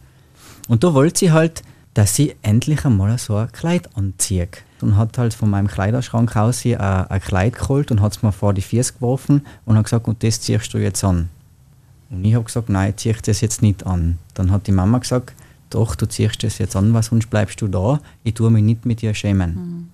Und 0.68 0.84
da 0.84 0.94
wollte 0.94 1.18
sie 1.18 1.32
halt, 1.32 1.62
dass 1.94 2.14
sie 2.14 2.36
endlich 2.42 2.84
einmal 2.84 3.16
so 3.18 3.36
ein 3.36 3.50
Kleid 3.52 3.96
anzieht. 3.96 4.62
Und 4.82 4.96
hat 4.96 5.16
halt 5.16 5.32
von 5.32 5.48
meinem 5.48 5.68
Kleiderschrank 5.68 6.36
aus 6.36 6.66
ein, 6.66 6.78
ein 6.78 7.20
Kleid 7.20 7.54
geholt 7.54 7.90
und 7.90 8.02
hat 8.02 8.14
es 8.14 8.22
mir 8.22 8.32
vor 8.32 8.52
die 8.52 8.60
Füße 8.60 8.92
geworfen 8.94 9.46
und 9.64 9.76
hat 9.76 9.84
gesagt, 9.84 10.06
und 10.06 10.22
das 10.22 10.40
ziehst 10.42 10.74
du 10.74 10.78
jetzt 10.78 11.02
an. 11.02 11.30
Und 12.10 12.24
ich 12.24 12.34
habe 12.34 12.44
gesagt, 12.44 12.68
nein, 12.68 12.90
ich 12.90 12.96
ziehe 12.96 13.16
das 13.24 13.40
jetzt 13.40 13.62
nicht 13.62 13.86
an. 13.86 14.18
Dann 14.34 14.50
hat 14.50 14.66
die 14.66 14.72
Mama 14.72 14.98
gesagt, 14.98 15.34
doch, 15.70 15.94
du 15.94 16.06
ziehst 16.06 16.42
das 16.42 16.58
jetzt 16.58 16.76
an, 16.76 16.92
weil 16.92 17.02
sonst 17.02 17.30
bleibst 17.30 17.60
du 17.62 17.68
da. 17.68 18.00
Ich 18.22 18.34
tue 18.34 18.50
mich 18.50 18.62
nicht 18.62 18.84
mit 18.84 19.00
dir 19.00 19.14
schämen. 19.14 19.54
Mhm. 19.54 19.88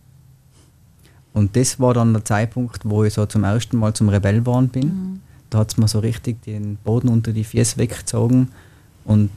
Und 1.32 1.56
das 1.56 1.80
war 1.80 1.94
dann 1.94 2.12
der 2.12 2.24
Zeitpunkt, 2.24 2.80
wo 2.84 3.04
ich 3.04 3.14
so 3.14 3.24
zum 3.26 3.44
ersten 3.44 3.78
Mal 3.78 3.94
zum 3.94 4.08
Rebell 4.08 4.40
geworden 4.40 4.68
bin. 4.68 4.86
Mhm. 4.86 5.20
Da 5.52 5.58
hat 5.58 5.72
es 5.72 5.76
mir 5.76 5.86
so 5.86 5.98
richtig 5.98 6.42
den 6.42 6.76
Boden 6.76 7.08
unter 7.08 7.32
die 7.32 7.44
Füße 7.44 7.76
weggezogen 7.76 8.48
und 9.04 9.30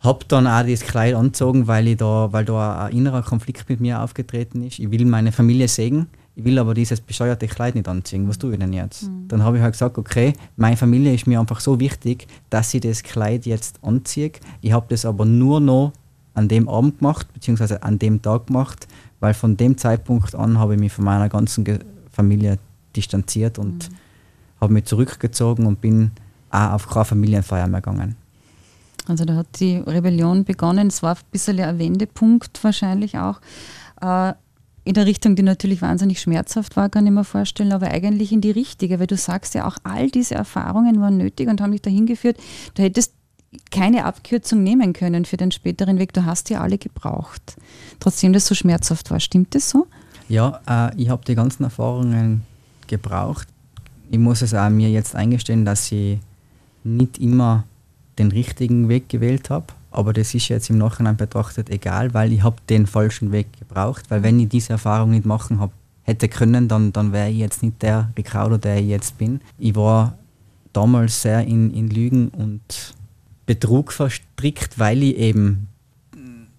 habe 0.00 0.24
dann 0.28 0.46
auch 0.46 0.66
das 0.66 0.80
Kleid 0.80 1.14
angezogen, 1.14 1.66
weil, 1.66 1.88
ich 1.88 1.96
da, 1.96 2.28
weil 2.32 2.44
da 2.44 2.84
ein 2.84 2.92
innerer 2.92 3.22
Konflikt 3.22 3.66
mit 3.68 3.80
mir 3.80 4.02
aufgetreten 4.02 4.62
ist. 4.62 4.78
Ich 4.78 4.90
will 4.90 5.06
meine 5.06 5.32
Familie 5.32 5.68
sägen, 5.68 6.06
ich 6.36 6.44
will 6.44 6.58
aber 6.58 6.74
dieses 6.74 7.00
bescheuerte 7.00 7.48
Kleid 7.48 7.76
nicht 7.76 7.88
anziehen. 7.88 8.28
Was 8.28 8.38
tue 8.38 8.52
ich 8.52 8.58
denn 8.58 8.74
jetzt? 8.74 9.04
Mhm. 9.04 9.28
Dann 9.28 9.42
habe 9.42 9.56
ich 9.56 9.62
halt 9.62 9.72
gesagt, 9.72 9.96
okay, 9.96 10.34
meine 10.56 10.76
Familie 10.76 11.14
ist 11.14 11.26
mir 11.26 11.40
einfach 11.40 11.60
so 11.60 11.80
wichtig, 11.80 12.26
dass 12.50 12.74
ich 12.74 12.82
das 12.82 13.02
Kleid 13.02 13.46
jetzt 13.46 13.78
anziehe. 13.82 14.32
Ich 14.60 14.72
habe 14.72 14.84
das 14.90 15.06
aber 15.06 15.24
nur 15.24 15.60
noch 15.60 15.92
an 16.34 16.46
dem 16.46 16.68
Abend 16.68 16.98
gemacht, 16.98 17.26
beziehungsweise 17.32 17.82
an 17.82 17.98
dem 17.98 18.20
Tag 18.20 18.48
gemacht, 18.48 18.86
weil 19.18 19.32
von 19.32 19.56
dem 19.56 19.78
Zeitpunkt 19.78 20.34
an 20.34 20.58
habe 20.58 20.74
ich 20.74 20.80
mich 20.80 20.92
von 20.92 21.06
meiner 21.06 21.30
ganzen 21.30 21.66
Familie 22.10 22.58
distanziert 22.94 23.58
und 23.58 23.88
mhm. 23.88 23.94
Habe 24.60 24.72
mich 24.72 24.84
zurückgezogen 24.84 25.66
und 25.66 25.80
bin 25.80 26.10
auch 26.50 26.72
auf 26.72 26.88
keine 26.88 27.04
Familienfeier 27.04 27.66
mehr 27.66 27.80
gegangen. 27.80 28.16
Also 29.06 29.24
da 29.24 29.34
hat 29.34 29.46
die 29.58 29.76
Rebellion 29.76 30.44
begonnen. 30.44 30.88
Es 30.88 31.02
war 31.02 31.16
ein 31.16 31.22
bisschen 31.32 31.58
ein 31.60 31.78
Wendepunkt 31.78 32.62
wahrscheinlich 32.62 33.18
auch. 33.18 33.40
Äh, 34.00 34.34
in 34.84 34.94
der 34.94 35.06
Richtung, 35.06 35.36
die 35.36 35.42
natürlich 35.42 35.82
wahnsinnig 35.82 36.20
schmerzhaft 36.20 36.76
war, 36.76 36.88
kann 36.88 37.06
ich 37.06 37.12
mir 37.12 37.24
vorstellen, 37.24 37.72
aber 37.72 37.88
eigentlich 37.88 38.32
in 38.32 38.40
die 38.40 38.50
richtige, 38.50 38.98
weil 38.98 39.06
du 39.06 39.16
sagst 39.16 39.54
ja 39.54 39.66
auch, 39.66 39.76
all 39.84 40.10
diese 40.10 40.34
Erfahrungen 40.34 41.00
waren 41.00 41.16
nötig 41.16 41.48
und 41.48 41.60
haben 41.60 41.72
dich 41.72 41.82
dahin 41.82 42.06
geführt. 42.06 42.38
Du 42.74 42.82
hättest 42.82 43.12
keine 43.70 44.04
Abkürzung 44.04 44.62
nehmen 44.62 44.92
können 44.92 45.24
für 45.24 45.36
den 45.36 45.50
späteren 45.50 45.98
Weg. 45.98 46.12
Du 46.12 46.24
hast 46.24 46.48
die 46.48 46.56
alle 46.56 46.78
gebraucht. 46.78 47.56
Trotzdem 47.98 48.32
das 48.32 48.46
so 48.46 48.54
schmerzhaft 48.54 49.10
war. 49.10 49.20
Stimmt 49.20 49.54
das 49.54 49.68
so? 49.68 49.86
Ja, 50.28 50.60
äh, 50.66 50.96
ich 50.96 51.08
habe 51.08 51.24
die 51.24 51.34
ganzen 51.34 51.64
Erfahrungen 51.64 52.42
gebraucht. 52.86 53.48
Ich 54.10 54.18
muss 54.18 54.42
es 54.42 54.54
auch 54.54 54.68
mir 54.70 54.90
jetzt 54.90 55.14
eingestehen, 55.14 55.64
dass 55.64 55.92
ich 55.92 56.18
nicht 56.82 57.18
immer 57.18 57.64
den 58.18 58.32
richtigen 58.32 58.88
Weg 58.88 59.08
gewählt 59.08 59.50
habe. 59.50 59.66
Aber 59.92 60.12
das 60.12 60.34
ist 60.34 60.48
jetzt 60.48 60.68
im 60.68 60.78
Nachhinein 60.78 61.16
betrachtet 61.16 61.70
egal, 61.70 62.12
weil 62.12 62.32
ich 62.32 62.42
habe 62.42 62.56
den 62.68 62.86
falschen 62.86 63.30
Weg 63.30 63.46
gebraucht. 63.58 64.10
Weil 64.10 64.24
wenn 64.24 64.40
ich 64.40 64.48
diese 64.48 64.72
Erfahrung 64.72 65.10
nicht 65.10 65.26
machen 65.26 65.60
hab, 65.60 65.70
hätte 66.02 66.28
können, 66.28 66.66
dann, 66.66 66.92
dann 66.92 67.12
wäre 67.12 67.30
ich 67.30 67.38
jetzt 67.38 67.62
nicht 67.62 67.80
der 67.82 68.10
Ricardo, 68.16 68.56
der 68.56 68.78
ich 68.78 68.88
jetzt 68.88 69.16
bin. 69.16 69.40
Ich 69.58 69.76
war 69.76 70.18
damals 70.72 71.22
sehr 71.22 71.44
in, 71.46 71.72
in 71.72 71.88
Lügen 71.88 72.28
und 72.28 72.94
Betrug 73.46 73.92
verstrickt, 73.92 74.78
weil 74.78 75.02
ich 75.04 75.16
eben 75.16 75.68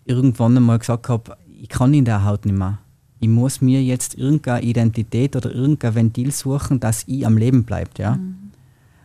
irgendwann 0.06 0.56
einmal 0.56 0.80
gesagt 0.80 1.10
habe, 1.10 1.38
ich 1.62 1.70
kann 1.70 1.94
in 1.94 2.06
der 2.06 2.24
Haut 2.24 2.46
nicht 2.46 2.58
mehr. 2.58 2.80
Ich 3.22 3.30
muss 3.30 3.62
mir 3.62 3.84
jetzt 3.84 4.18
irgendeine 4.18 4.64
Identität 4.64 5.36
oder 5.36 5.54
irgendein 5.54 5.94
Ventil 5.94 6.32
suchen, 6.32 6.80
dass 6.80 7.04
ich 7.08 7.26
am 7.26 7.38
Leben 7.38 7.64
bleibt. 7.64 8.00
Ja? 8.00 8.16
Mhm. 8.16 8.36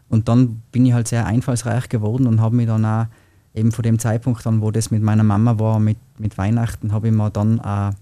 Und 0.09 0.29
dann 0.29 0.63
bin 0.73 0.87
ich 0.87 0.95
halt 0.95 1.07
sehr 1.07 1.27
einfallsreich 1.27 1.91
geworden 1.91 2.27
und 2.27 2.41
habe 2.41 2.57
mich 2.57 2.67
dann 2.67 2.85
auch 2.87 3.07
eben 3.55 3.73
von 3.73 3.83
dem 3.83 3.99
Zeitpunkt 3.99 4.47
an, 4.47 4.63
wo 4.63 4.71
das 4.71 4.91
mit 4.91 5.03
meiner 5.03 5.23
Mama 5.23 5.59
war, 5.59 5.79
mit, 5.79 5.99
mit 6.19 6.39
Weihnachten, 6.39 6.93
habe 6.93 7.09
ich 7.09 7.15
mir 7.15 7.31
dann 7.31 7.61
auch 7.61 7.93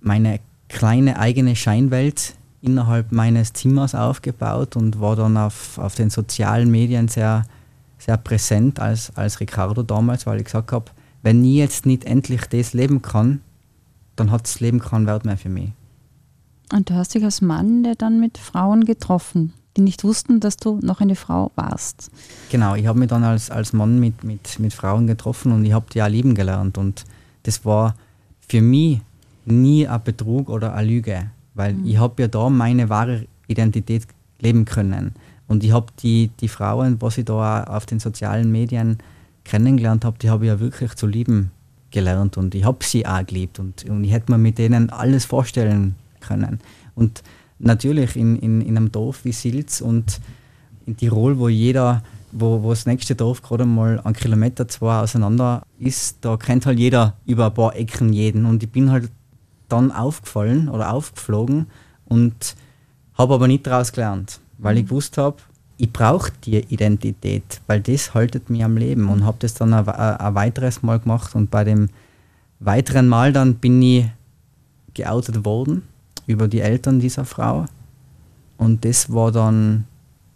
meine 0.00 0.40
kleine 0.70 1.18
eigene 1.18 1.56
Scheinwelt 1.56 2.34
innerhalb 2.62 3.12
meines 3.12 3.52
Zimmers 3.52 3.94
aufgebaut 3.94 4.76
und 4.76 4.98
war 4.98 5.14
dann 5.14 5.36
auf, 5.36 5.76
auf 5.76 5.94
den 5.94 6.08
sozialen 6.08 6.70
Medien 6.70 7.08
sehr, 7.08 7.44
sehr 7.98 8.16
präsent 8.16 8.80
als, 8.80 9.14
als 9.14 9.40
Ricardo 9.40 9.82
damals, 9.82 10.26
weil 10.26 10.38
ich 10.38 10.46
gesagt 10.46 10.72
habe, 10.72 10.86
wenn 11.22 11.44
ich 11.44 11.56
jetzt 11.56 11.84
nicht 11.84 12.04
endlich 12.04 12.46
das 12.46 12.72
leben 12.72 13.02
kann, 13.02 13.40
dann 14.16 14.30
hat 14.30 14.44
das 14.44 14.60
Leben 14.60 14.80
keinen 14.80 15.06
Wert 15.06 15.24
mehr 15.24 15.36
für 15.36 15.48
mich. 15.48 15.70
Und 16.72 16.90
du 16.90 16.94
hast 16.94 17.14
dich 17.14 17.24
als 17.24 17.40
Mann 17.40 17.84
der 17.84 17.94
dann 17.94 18.18
mit 18.18 18.38
Frauen 18.38 18.84
getroffen? 18.84 19.52
die 19.76 19.82
nicht 19.82 20.04
wussten, 20.04 20.40
dass 20.40 20.56
du 20.56 20.78
noch 20.82 21.00
eine 21.00 21.16
Frau 21.16 21.52
warst. 21.54 22.10
Genau, 22.50 22.74
ich 22.74 22.86
habe 22.86 22.98
mich 22.98 23.08
dann 23.08 23.24
als, 23.24 23.50
als 23.50 23.72
Mann 23.72 24.00
mit, 24.00 24.24
mit, 24.24 24.58
mit 24.58 24.72
Frauen 24.72 25.06
getroffen 25.06 25.52
und 25.52 25.64
ich 25.64 25.72
habe 25.72 25.86
die 25.92 26.02
auch 26.02 26.08
lieben 26.08 26.34
gelernt. 26.34 26.78
Und 26.78 27.04
das 27.42 27.64
war 27.64 27.94
für 28.48 28.60
mich 28.60 29.00
nie 29.44 29.86
ein 29.86 30.02
Betrug 30.02 30.48
oder 30.48 30.74
eine 30.74 30.88
Lüge, 30.88 31.30
weil 31.54 31.74
mhm. 31.74 31.86
ich 31.86 31.98
habe 31.98 32.22
ja 32.22 32.28
da 32.28 32.48
meine 32.48 32.88
wahre 32.88 33.26
Identität 33.46 34.06
leben 34.40 34.64
können. 34.64 35.14
Und 35.46 35.62
ich 35.62 35.72
habe 35.72 35.86
die, 36.02 36.30
die 36.40 36.48
Frauen, 36.48 37.00
was 37.00 37.18
ich 37.18 37.24
da 37.24 37.64
auf 37.64 37.86
den 37.86 38.00
sozialen 38.00 38.50
Medien 38.50 38.98
kennengelernt 39.44 40.04
habe, 40.04 40.18
die 40.18 40.30
habe 40.30 40.44
ich 40.44 40.48
ja 40.48 40.58
wirklich 40.58 40.94
zu 40.94 41.06
lieben 41.06 41.52
gelernt 41.90 42.36
und 42.36 42.54
ich 42.54 42.64
habe 42.64 42.84
sie 42.84 43.06
auch 43.06 43.24
geliebt 43.24 43.58
und, 43.58 43.84
und 43.84 44.04
ich 44.04 44.12
hätte 44.12 44.30
mir 44.32 44.38
mit 44.38 44.58
denen 44.58 44.90
alles 44.90 45.24
vorstellen 45.24 45.94
können. 46.20 46.60
Und 46.94 47.22
natürlich 47.58 48.16
in, 48.16 48.36
in, 48.36 48.60
in 48.60 48.76
einem 48.76 48.92
Dorf 48.92 49.24
wie 49.24 49.32
Silz 49.32 49.80
und 49.80 50.20
in 50.86 50.96
Tirol, 50.96 51.38
wo 51.38 51.48
jeder, 51.48 52.02
wo, 52.32 52.62
wo 52.62 52.70
das 52.70 52.86
nächste 52.86 53.14
Dorf 53.14 53.42
gerade 53.42 53.64
mal 53.64 54.00
einen 54.00 54.14
Kilometer, 54.14 54.68
zwei 54.68 55.00
auseinander 55.00 55.62
ist, 55.78 56.18
da 56.20 56.36
kennt 56.36 56.66
halt 56.66 56.78
jeder 56.78 57.14
über 57.26 57.46
ein 57.46 57.54
paar 57.54 57.74
Ecken 57.76 58.12
jeden. 58.12 58.46
Und 58.46 58.62
ich 58.62 58.70
bin 58.70 58.90
halt 58.90 59.10
dann 59.68 59.90
aufgefallen 59.90 60.68
oder 60.68 60.92
aufgeflogen 60.92 61.66
und 62.04 62.56
habe 63.14 63.34
aber 63.34 63.48
nicht 63.48 63.66
daraus 63.66 63.92
gelernt, 63.92 64.40
weil 64.58 64.76
ich 64.76 64.84
mhm. 64.84 64.88
gewusst 64.88 65.18
habe, 65.18 65.38
ich 65.78 65.92
brauche 65.92 66.32
die 66.44 66.58
Identität, 66.58 67.60
weil 67.66 67.80
das 67.80 68.14
haltet 68.14 68.48
mich 68.48 68.64
am 68.64 68.76
Leben 68.76 69.08
und 69.08 69.24
habe 69.24 69.36
das 69.40 69.54
dann 69.54 69.74
ein, 69.74 69.88
ein, 69.88 70.34
weiteres 70.34 70.82
Mal 70.82 70.98
gemacht 71.00 71.34
und 71.34 71.50
bei 71.50 71.64
dem 71.64 71.88
weiteren 72.60 73.08
Mal 73.08 73.32
dann 73.32 73.56
bin 73.56 73.82
ich 73.82 74.06
geoutet 74.94 75.44
worden 75.44 75.82
über 76.26 76.48
die 76.48 76.60
Eltern 76.60 77.00
dieser 77.00 77.26
Frau. 77.26 77.66
Und 78.56 78.86
das 78.86 79.12
war 79.12 79.32
dann 79.32 79.84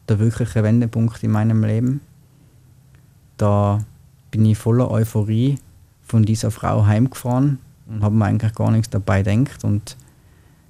der 0.08 0.18
wirkliche 0.18 0.62
Wendepunkt 0.62 1.22
in 1.22 1.30
meinem 1.30 1.64
Leben. 1.64 2.00
Da 3.38 3.82
bin 4.30 4.44
ich 4.44 4.58
voller 4.58 4.90
Euphorie 4.90 5.58
von 6.02 6.24
dieser 6.24 6.50
Frau 6.50 6.84
heimgefahren 6.84 7.58
und 7.88 8.02
habe 8.02 8.14
mir 8.14 8.26
eigentlich 8.26 8.54
gar 8.54 8.70
nichts 8.70 8.90
dabei 8.90 9.22
gedacht. 9.22 9.64
Und 9.64 9.96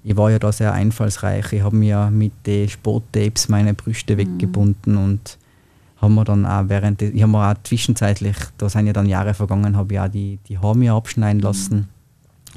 ich 0.02 0.16
war 0.16 0.30
ja 0.30 0.38
da 0.38 0.50
sehr 0.50 0.72
einfallsreich. 0.72 1.52
Ich 1.52 1.62
habe 1.62 1.76
mir 1.76 2.10
mit 2.10 2.32
den 2.46 2.68
Sporttapes 2.68 3.48
meine 3.48 3.74
Brüste 3.74 4.14
mhm. 4.14 4.18
weggebunden 4.18 4.96
und 4.96 5.38
haben 6.00 6.14
wir 6.14 6.24
dann 6.24 6.46
auch 6.46 6.64
während, 6.68 7.02
ich 7.02 7.22
habe 7.22 7.32
mir 7.32 7.50
auch 7.50 7.54
zwischenzeitlich, 7.62 8.36
da 8.56 8.70
sind 8.70 8.86
ja 8.86 8.94
dann 8.94 9.06
Jahre 9.06 9.34
vergangen, 9.34 9.76
habe 9.76 9.94
ich 9.94 10.00
auch 10.00 10.08
die, 10.08 10.38
die 10.48 10.58
Haare 10.58 10.76
mir 10.76 10.94
abschneiden 10.94 11.42
lassen. 11.42 11.88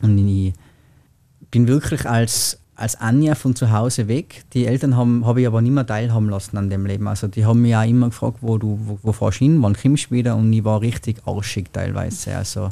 Mhm. 0.01 0.09
Und 0.09 0.17
ich 0.27 0.53
bin 1.51 1.67
wirklich 1.67 2.09
als, 2.09 2.59
als 2.75 2.95
Anja 2.95 3.35
von 3.35 3.55
zu 3.55 3.71
Hause 3.71 4.07
weg. 4.07 4.45
Die 4.53 4.65
Eltern 4.65 4.95
haben 4.95 5.25
habe 5.25 5.41
ich 5.41 5.47
aber 5.47 5.61
nicht 5.61 5.73
mehr 5.73 5.85
teilhaben 5.85 6.29
lassen 6.29 6.57
an 6.57 6.69
dem 6.69 6.85
Leben. 6.85 7.07
Also 7.07 7.27
die 7.27 7.45
haben 7.45 7.61
mich 7.61 7.75
auch 7.75 7.83
immer 7.83 8.07
gefragt, 8.07 8.37
wo 8.41 8.57
du 8.57 8.79
wo, 8.85 8.99
wo 9.03 9.11
fährst 9.11 9.41
du 9.41 9.45
hin, 9.45 9.61
wann 9.61 9.75
kommst 9.75 10.09
du 10.09 10.11
wieder 10.11 10.37
und 10.37 10.51
ich 10.53 10.63
war 10.63 10.79
richtig 10.79 11.17
arschig 11.25 11.73
teilweise. 11.73 12.37
Also 12.37 12.69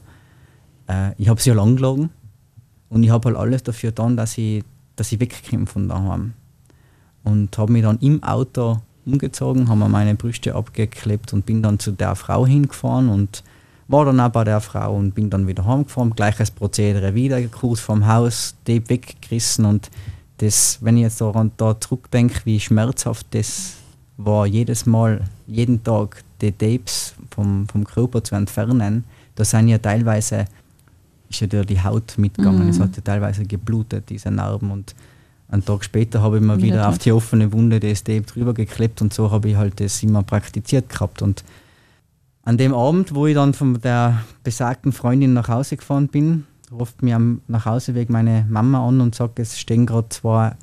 äh, 0.88 1.12
ich 1.17 1.27
habe 1.27 1.41
sie 1.41 1.49
ja 1.49 1.55
lang 1.55 1.75
gelogen 1.75 2.10
und 2.91 3.04
ich 3.04 3.10
habe 3.10 3.30
halt 3.30 3.38
alles 3.38 3.63
dafür 3.63 3.91
getan, 3.91 4.17
dass 4.17 4.38
ich, 4.38 4.63
dass 4.97 5.12
ich 5.12 5.19
wegkomme 5.19 5.65
von 5.65 5.88
daheim. 5.88 6.34
Und 7.23 7.58
habe 7.58 7.71
mich 7.71 7.84
dann 7.84 7.97
im 7.99 8.21
Auto 8.21 8.82
umgezogen, 9.06 9.69
habe 9.69 9.80
mir 9.80 9.89
meine 9.89 10.15
Brüste 10.15 10.54
abgeklebt 10.54 11.32
und 11.34 11.45
bin 11.45 11.63
dann 11.63 11.80
zu 11.80 11.91
der 11.91 12.15
Frau 12.15 12.45
hingefahren 12.45 13.08
und 13.08 13.43
war 13.88 14.06
dann 14.06 14.19
auch 14.19 14.30
bei 14.30 14.43
der 14.43 14.60
Frau 14.60 14.95
und 14.95 15.15
bin 15.15 15.30
dann 15.30 15.47
wieder 15.47 15.65
heimgefahren. 15.65 16.12
Gleiches 16.12 16.51
Prozedere 16.51 17.15
wieder, 17.15 17.41
kurz 17.43 17.80
vom 17.80 18.08
Haus, 18.08 18.56
Tape 18.65 18.89
weggerissen 18.89 19.65
und 19.65 19.89
das, 20.39 20.80
wenn 20.82 20.97
ich 20.97 21.04
jetzt 21.04 21.21
daran 21.21 21.51
da 21.56 21.80
zurückdenke, 21.80 22.41
wie 22.43 22.60
schmerzhaft 22.60 23.27
das 23.32 23.75
war, 24.17 24.45
jedes 24.45 24.86
Mal, 24.86 25.21
jeden 25.47 25.82
Tag 25.82 26.23
die 26.41 26.51
Tapes 26.51 27.15
vom, 27.34 27.67
vom 27.69 27.86
Körper 27.86 28.21
zu 28.21 28.36
entfernen, 28.36 29.06
da 29.36 29.45
sind 29.45 29.69
ja 29.69 29.77
teilweise, 29.77 30.45
ist 31.31 31.41
ja 31.41 31.47
durch 31.47 31.65
die 31.65 31.83
Haut 31.83 32.17
mitgegangen, 32.17 32.63
mhm. 32.63 32.69
es 32.69 32.79
hat 32.79 32.95
ja 32.95 33.01
teilweise 33.01 33.43
geblutet, 33.45 34.09
diese 34.09 34.31
Narben. 34.31 34.71
Und 34.71 34.95
einen 35.49 35.65
Tag 35.65 35.83
später 35.83 36.21
habe 36.21 36.37
ich 36.37 36.43
mir 36.43 36.57
wieder, 36.57 36.65
wieder 36.65 36.89
auf 36.89 36.97
die 36.97 37.11
offene 37.11 37.51
Wunde 37.51 37.79
das 37.79 38.03
Tape 38.03 38.21
drüber 38.21 38.53
geklebt. 38.53 39.01
Und 39.01 39.13
so 39.13 39.31
habe 39.31 39.49
ich 39.49 39.55
halt 39.55 39.79
das 39.79 40.01
immer 40.03 40.23
praktiziert 40.23 40.89
gehabt. 40.89 41.21
Und 41.21 41.43
an 42.43 42.57
dem 42.57 42.73
Abend, 42.73 43.13
wo 43.13 43.27
ich 43.27 43.35
dann 43.35 43.53
von 43.53 43.79
der 43.81 44.23
besagten 44.43 44.91
Freundin 44.91 45.33
nach 45.33 45.47
Hause 45.47 45.77
gefahren 45.77 46.07
bin, 46.07 46.45
ruft 46.71 47.03
mir 47.03 47.15
am 47.15 47.41
Nachhauseweg 47.47 48.09
meine 48.09 48.45
Mama 48.49 48.87
an 48.87 49.01
und 49.01 49.13
sagt, 49.13 49.39
es 49.39 49.59
stehen 49.59 49.85
gerade 49.85 50.09
zwei 50.09 50.55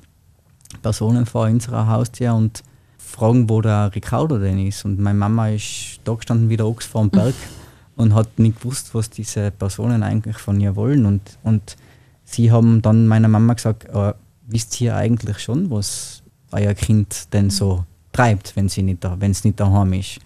Personen 0.81 1.25
vor 1.25 1.45
unserer 1.45 1.87
Haustür 1.87 2.33
und 2.33 2.63
fragen, 2.97 3.49
wo 3.49 3.61
der 3.61 3.93
Ricardo 3.93 4.37
denn 4.37 4.65
ist. 4.65 4.85
Und 4.85 4.99
meine 4.99 5.17
Mama 5.17 5.49
ist 5.49 5.99
da 6.03 6.13
gestanden 6.13 6.49
wie 6.49 6.57
der 6.57 6.67
Ochs 6.67 6.85
vor 6.85 7.01
dem 7.01 7.09
Berg 7.11 7.35
und 7.99 8.15
hat 8.15 8.39
nicht 8.39 8.61
gewusst, 8.61 8.95
was 8.95 9.09
diese 9.09 9.51
Personen 9.51 10.03
eigentlich 10.03 10.37
von 10.37 10.61
ihr 10.61 10.77
wollen. 10.77 11.05
Und, 11.05 11.21
und 11.43 11.75
sie 12.23 12.49
haben 12.49 12.81
dann 12.81 13.07
meiner 13.07 13.27
Mama 13.27 13.53
gesagt, 13.53 13.89
äh, 13.93 14.13
wisst 14.47 14.79
ihr 14.79 14.95
eigentlich 14.95 15.39
schon, 15.39 15.69
was 15.69 16.23
euer 16.51 16.73
Kind 16.73 17.33
denn 17.33 17.49
so 17.49 17.83
treibt, 18.13 18.55
wenn 18.55 18.69
sie 18.69 18.83
nicht 18.83 19.03
da, 19.03 19.19
wenn 19.19 19.31
es 19.31 19.43
nicht 19.43 19.59
daheim 19.59 19.91
ist. 19.91 20.19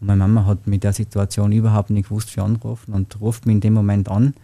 Und 0.00 0.08
meine 0.08 0.26
Mama 0.26 0.46
hat 0.46 0.66
mit 0.66 0.82
der 0.82 0.92
Situation 0.92 1.52
überhaupt 1.52 1.90
nicht 1.90 2.08
gewusst, 2.08 2.36
wie 2.36 2.40
anrufen 2.40 2.92
und 2.92 3.20
ruft 3.20 3.46
mich 3.46 3.54
in 3.54 3.60
dem 3.60 3.74
Moment 3.74 4.08
an 4.08 4.34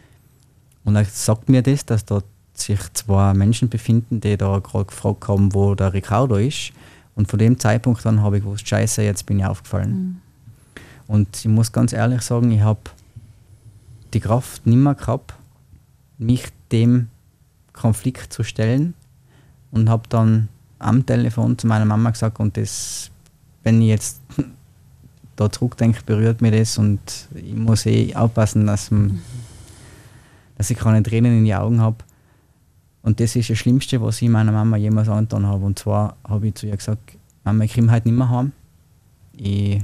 und 0.84 0.94
er 0.94 1.04
sagt 1.04 1.48
mir 1.48 1.62
das, 1.62 1.84
dass 1.84 2.04
dort 2.04 2.26
sich 2.54 2.78
zwei 2.94 3.34
Menschen 3.34 3.68
befinden, 3.68 4.20
die 4.20 4.36
da 4.36 4.60
gerade 4.60 4.84
gefragt 4.84 5.26
haben, 5.26 5.52
wo 5.52 5.74
der 5.74 5.92
Ricardo 5.92 6.36
ist. 6.36 6.72
Und 7.16 7.28
von 7.28 7.40
dem 7.40 7.58
Zeitpunkt 7.58 8.06
an 8.06 8.22
habe 8.22 8.38
ich 8.38 8.44
gewusst, 8.44 8.68
scheiße, 8.68 9.02
jetzt 9.02 9.26
bin 9.26 9.40
ich 9.40 9.44
aufgefallen. 9.44 9.90
Mhm. 9.90 10.27
Und 11.08 11.36
ich 11.36 11.48
muss 11.48 11.72
ganz 11.72 11.92
ehrlich 11.92 12.20
sagen, 12.20 12.52
ich 12.52 12.60
habe 12.60 12.80
die 14.14 14.20
Kraft 14.20 14.66
nicht 14.66 14.76
mehr 14.76 14.94
gehabt, 14.94 15.34
mich 16.18 16.48
dem 16.70 17.08
Konflikt 17.72 18.32
zu 18.32 18.44
stellen 18.44 18.94
und 19.70 19.88
habe 19.88 20.08
dann 20.08 20.48
am 20.78 21.04
Telefon 21.06 21.58
zu 21.58 21.66
meiner 21.66 21.86
Mama 21.86 22.10
gesagt, 22.10 22.38
und 22.38 22.56
das, 22.56 23.10
wenn 23.62 23.80
ich 23.80 23.88
jetzt 23.88 24.20
da 25.36 25.50
zurückdenke, 25.50 26.02
berührt 26.04 26.42
mich 26.42 26.52
das 26.52 26.76
und 26.76 27.00
ich 27.34 27.54
muss 27.54 27.86
eh 27.86 28.14
aufpassen, 28.14 28.66
dass, 28.66 28.90
dass 30.56 30.70
ich 30.70 30.78
keine 30.78 31.02
Tränen 31.02 31.38
in 31.38 31.44
die 31.44 31.54
Augen 31.54 31.80
habe. 31.80 31.96
Und 33.02 33.20
das 33.20 33.34
ist 33.34 33.48
das 33.48 33.58
Schlimmste, 33.58 34.02
was 34.02 34.20
ich 34.20 34.28
meiner 34.28 34.52
Mama 34.52 34.76
jemals 34.76 35.08
angetan 35.08 35.46
habe. 35.46 35.64
Und 35.64 35.78
zwar 35.78 36.16
habe 36.28 36.48
ich 36.48 36.54
zu 36.56 36.66
ihr 36.66 36.76
gesagt, 36.76 37.16
Mama, 37.44 37.64
ich 37.64 37.74
komme 37.74 37.92
heute 37.92 38.08
nicht 38.08 38.18
mehr 38.18 38.28
heim. 38.28 38.52
Ich 39.32 39.80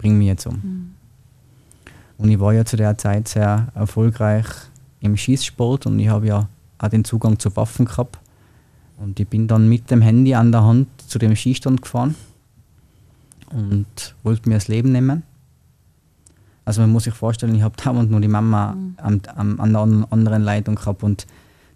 bringe 0.00 0.16
mich 0.16 0.28
jetzt 0.28 0.46
um. 0.46 0.54
Mhm. 0.54 0.90
Und 2.16 2.30
ich 2.30 2.40
war 2.40 2.54
ja 2.54 2.64
zu 2.64 2.76
der 2.76 2.96
Zeit 2.96 3.28
sehr 3.28 3.68
erfolgreich 3.74 4.46
im 5.00 5.16
Schießsport 5.16 5.86
und 5.86 5.98
ich 5.98 6.08
habe 6.08 6.26
ja 6.26 6.48
auch 6.78 6.88
den 6.88 7.04
Zugang 7.04 7.38
zu 7.38 7.54
Waffen 7.56 7.84
gehabt. 7.84 8.18
Und 8.96 9.20
ich 9.20 9.28
bin 9.28 9.46
dann 9.46 9.68
mit 9.68 9.90
dem 9.90 10.00
Handy 10.02 10.34
an 10.34 10.52
der 10.52 10.64
Hand 10.64 10.88
zu 11.06 11.18
dem 11.18 11.36
Skistand 11.36 11.82
gefahren 11.82 12.14
und 13.50 14.14
wollte 14.22 14.48
mir 14.48 14.56
das 14.56 14.68
Leben 14.68 14.92
nehmen. 14.92 15.22
Also 16.64 16.80
man 16.82 16.90
muss 16.90 17.04
sich 17.04 17.14
vorstellen, 17.14 17.54
ich 17.54 17.62
habe 17.62 17.76
dauernd 17.82 18.10
nur 18.10 18.20
die 18.20 18.28
Mama 18.28 18.72
mhm. 18.72 18.94
am, 18.98 19.20
am, 19.34 19.60
an 19.60 19.72
der 19.72 20.08
anderen 20.10 20.42
Leitung 20.42 20.76
gehabt 20.76 21.02
und 21.02 21.26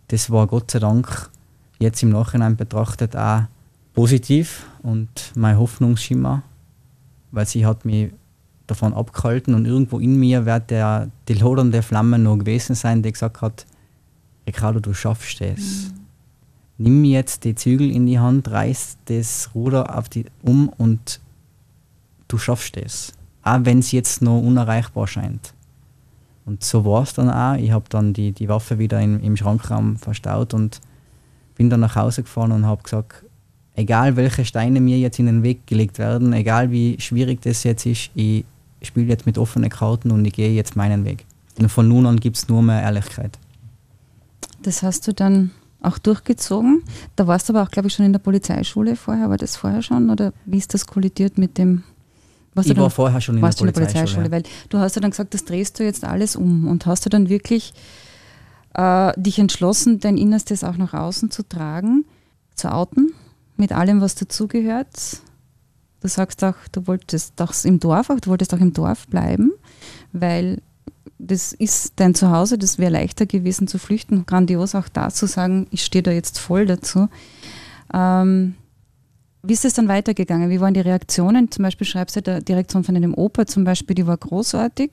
das 0.08 0.30
war 0.30 0.46
Gott 0.46 0.70
sei 0.70 0.78
Dank 0.78 1.30
jetzt 1.78 2.02
im 2.02 2.10
Nachhinein 2.10 2.56
betrachtet 2.56 3.16
auch 3.16 3.42
positiv 3.92 4.66
und 4.82 5.32
mein 5.34 5.58
Hoffnungsschimmer, 5.58 6.42
weil 7.35 7.47
sie 7.47 7.66
hat 7.66 7.85
mich 7.85 8.12
davon 8.66 8.94
abgehalten 8.94 9.55
und 9.55 9.66
irgendwo 9.66 9.99
in 9.99 10.18
mir 10.18 10.47
wird 10.47 10.70
der, 10.70 11.11
die 11.29 11.35
lodernde 11.35 11.83
Flamme 11.83 12.18
noch 12.18 12.38
gewesen 12.38 12.75
sein, 12.75 13.03
die 13.03 13.12
gesagt 13.12 13.42
hat, 13.42 13.66
Ricardo, 14.47 14.81
du 14.81 14.94
schaffst 14.94 15.40
es. 15.40 15.90
Mhm. 15.90 16.01
Nimm 16.77 17.05
jetzt 17.05 17.44
die 17.44 17.55
Zügel 17.55 17.90
in 17.90 18.07
die 18.07 18.18
Hand, 18.18 18.51
reiß 18.51 18.99
das 19.05 19.51
Ruder 19.55 19.97
auf 19.97 20.09
die, 20.09 20.27
um 20.42 20.68
und 20.68 21.20
du 22.29 22.38
schaffst 22.38 22.77
es. 22.77 23.12
Auch 23.42 23.61
wenn 23.62 23.79
es 23.79 23.92
jetzt 23.92 24.23
noch 24.23 24.40
unerreichbar 24.40 25.07
scheint. 25.07 25.55
Und 26.47 26.64
so 26.64 26.85
war 26.85 27.03
es 27.03 27.14
dann 27.14 27.31
auch. 27.31 27.57
Ich 27.57 27.70
habe 27.70 27.85
dann 27.88 28.12
die, 28.12 28.33
die 28.33 28.49
Waffe 28.49 28.79
wieder 28.79 29.01
in, 29.01 29.20
im 29.20 29.37
Schrankraum 29.37 29.97
verstaut 29.97 30.53
und 30.53 30.81
bin 31.55 31.70
dann 31.70 31.81
nach 31.81 31.97
Hause 31.97 32.23
gefahren 32.23 32.53
und 32.53 32.66
habe 32.66 32.83
gesagt, 32.83 33.25
egal 33.74 34.16
welche 34.16 34.44
Steine 34.44 34.80
mir 34.80 34.98
jetzt 34.98 35.18
in 35.18 35.26
den 35.26 35.42
Weg 35.42 35.66
gelegt 35.66 35.98
werden, 35.98 36.32
egal 36.32 36.70
wie 36.70 36.96
schwierig 37.00 37.42
das 37.42 37.64
jetzt 37.64 37.87
ist, 37.87 38.10
ich 38.14 38.44
spiele 38.82 39.06
jetzt 39.06 39.26
mit 39.26 39.38
offenen 39.38 39.70
Karten 39.70 40.10
und 40.10 40.24
ich 40.24 40.32
gehe 40.32 40.52
jetzt 40.52 40.76
meinen 40.76 41.04
Weg. 41.04 41.24
Und 41.58 41.68
von 41.68 41.88
nun 41.88 42.06
an 42.06 42.20
gibt 42.20 42.37
es 42.37 42.48
nur 42.48 42.62
mehr 42.62 42.82
Ehrlichkeit. 42.82 43.38
Das 44.62 44.82
hast 44.82 45.06
du 45.06 45.12
dann 45.12 45.50
auch 45.82 45.98
durchgezogen. 45.98 46.82
Da 47.16 47.26
warst 47.26 47.48
du 47.48 47.52
aber 47.52 47.62
auch, 47.62 47.70
glaube 47.70 47.88
ich, 47.88 47.94
schon 47.94 48.06
in 48.06 48.12
der 48.12 48.20
Polizeischule 48.20 48.96
vorher. 48.96 49.28
War 49.28 49.37
das 49.37 49.56
vorher 49.56 49.82
schon 49.82 50.10
oder 50.10 50.32
wie 50.46 50.58
ist 50.58 50.74
das 50.74 50.87
kollidiert 50.87 51.38
mit 51.38 51.58
dem? 51.58 51.84
Was 52.54 52.66
ich 52.66 52.76
war 52.76 52.90
vorher 52.90 53.20
schon 53.20 53.37
in 53.37 53.42
der 53.42 53.48
Polizeischule. 53.48 53.68
In 53.68 53.74
der 53.74 53.80
Polizeischule 53.80 54.30
weil 54.30 54.42
du 54.68 54.78
hast 54.78 54.96
ja 54.96 55.02
dann 55.02 55.10
gesagt, 55.10 55.34
das 55.34 55.44
drehst 55.44 55.78
du 55.78 55.84
jetzt 55.84 56.04
alles 56.04 56.37
um 56.37 56.66
und 56.66 56.87
hast 56.87 57.04
du 57.04 57.10
dann 57.10 57.28
wirklich 57.28 57.74
äh, 58.74 59.12
dich 59.16 59.38
entschlossen, 59.38 60.00
dein 60.00 60.16
Innerstes 60.16 60.64
auch 60.64 60.76
nach 60.76 60.94
außen 60.94 61.30
zu 61.30 61.46
tragen, 61.46 62.04
zu 62.54 62.72
outen, 62.72 63.12
mit 63.57 63.73
allem, 63.73 64.01
was 64.01 64.14
dazugehört. 64.14 65.21
Du 66.01 66.09
sagst 66.09 66.45
auch, 66.45 66.57
du 66.73 66.87
wolltest 66.87 67.40
auch 67.40 67.53
im 67.64 67.81
Dorf, 67.81 68.11
auch, 68.11 68.21
du 68.21 68.31
wolltest 68.31 68.53
auch 68.55 68.61
im 68.61 68.73
Dorf 68.73 69.07
bleiben, 69.07 69.53
weil 70.12 70.61
das 71.19 71.53
ist 71.53 71.95
dein 71.97 72.14
Zuhause, 72.14 72.59
das 72.59 72.79
wäre 72.79 72.93
leichter 72.93 73.27
gewesen 73.27 73.69
zu 73.69 73.79
flüchten. 73.79 74.27
Grandios 74.27 74.75
auch 74.75 74.88
da 74.88 75.11
zu 75.11 75.27
sagen, 75.27 75.67
ich 75.71 75.85
stehe 75.85 76.03
da 76.03 76.11
jetzt 76.11 76.38
voll 76.38 76.67
dazu. 76.67 77.09
Ähm, 77.93 78.55
wie 79.43 79.53
ist 79.53 79.64
es 79.64 79.75
dann 79.75 79.88
weitergegangen? 79.88 80.49
Wie 80.49 80.61
waren 80.61 80.73
die 80.73 80.81
Reaktionen? 80.81 81.51
Zum 81.51 81.64
Beispiel 81.64 81.87
schreibst 81.87 82.17
du 82.17 82.23
der 82.23 82.40
Direktion 82.40 82.83
von 82.83 82.97
einem 82.97 83.12
Oper 83.14 83.47
zum 83.47 83.64
Beispiel, 83.64 83.95
die 83.95 84.07
war 84.07 84.17
großartig. 84.17 84.90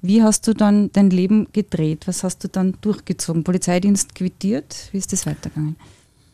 Wie 0.00 0.22
hast 0.22 0.46
du 0.46 0.54
dann 0.54 0.92
dein 0.92 1.10
Leben 1.10 1.48
gedreht? 1.52 2.06
Was 2.06 2.22
hast 2.22 2.44
du 2.44 2.48
dann 2.48 2.76
durchgezogen? 2.80 3.42
Polizeidienst 3.42 4.14
quittiert? 4.14 4.88
Wie 4.92 4.98
ist 4.98 5.12
das 5.12 5.26
weitergegangen? 5.26 5.76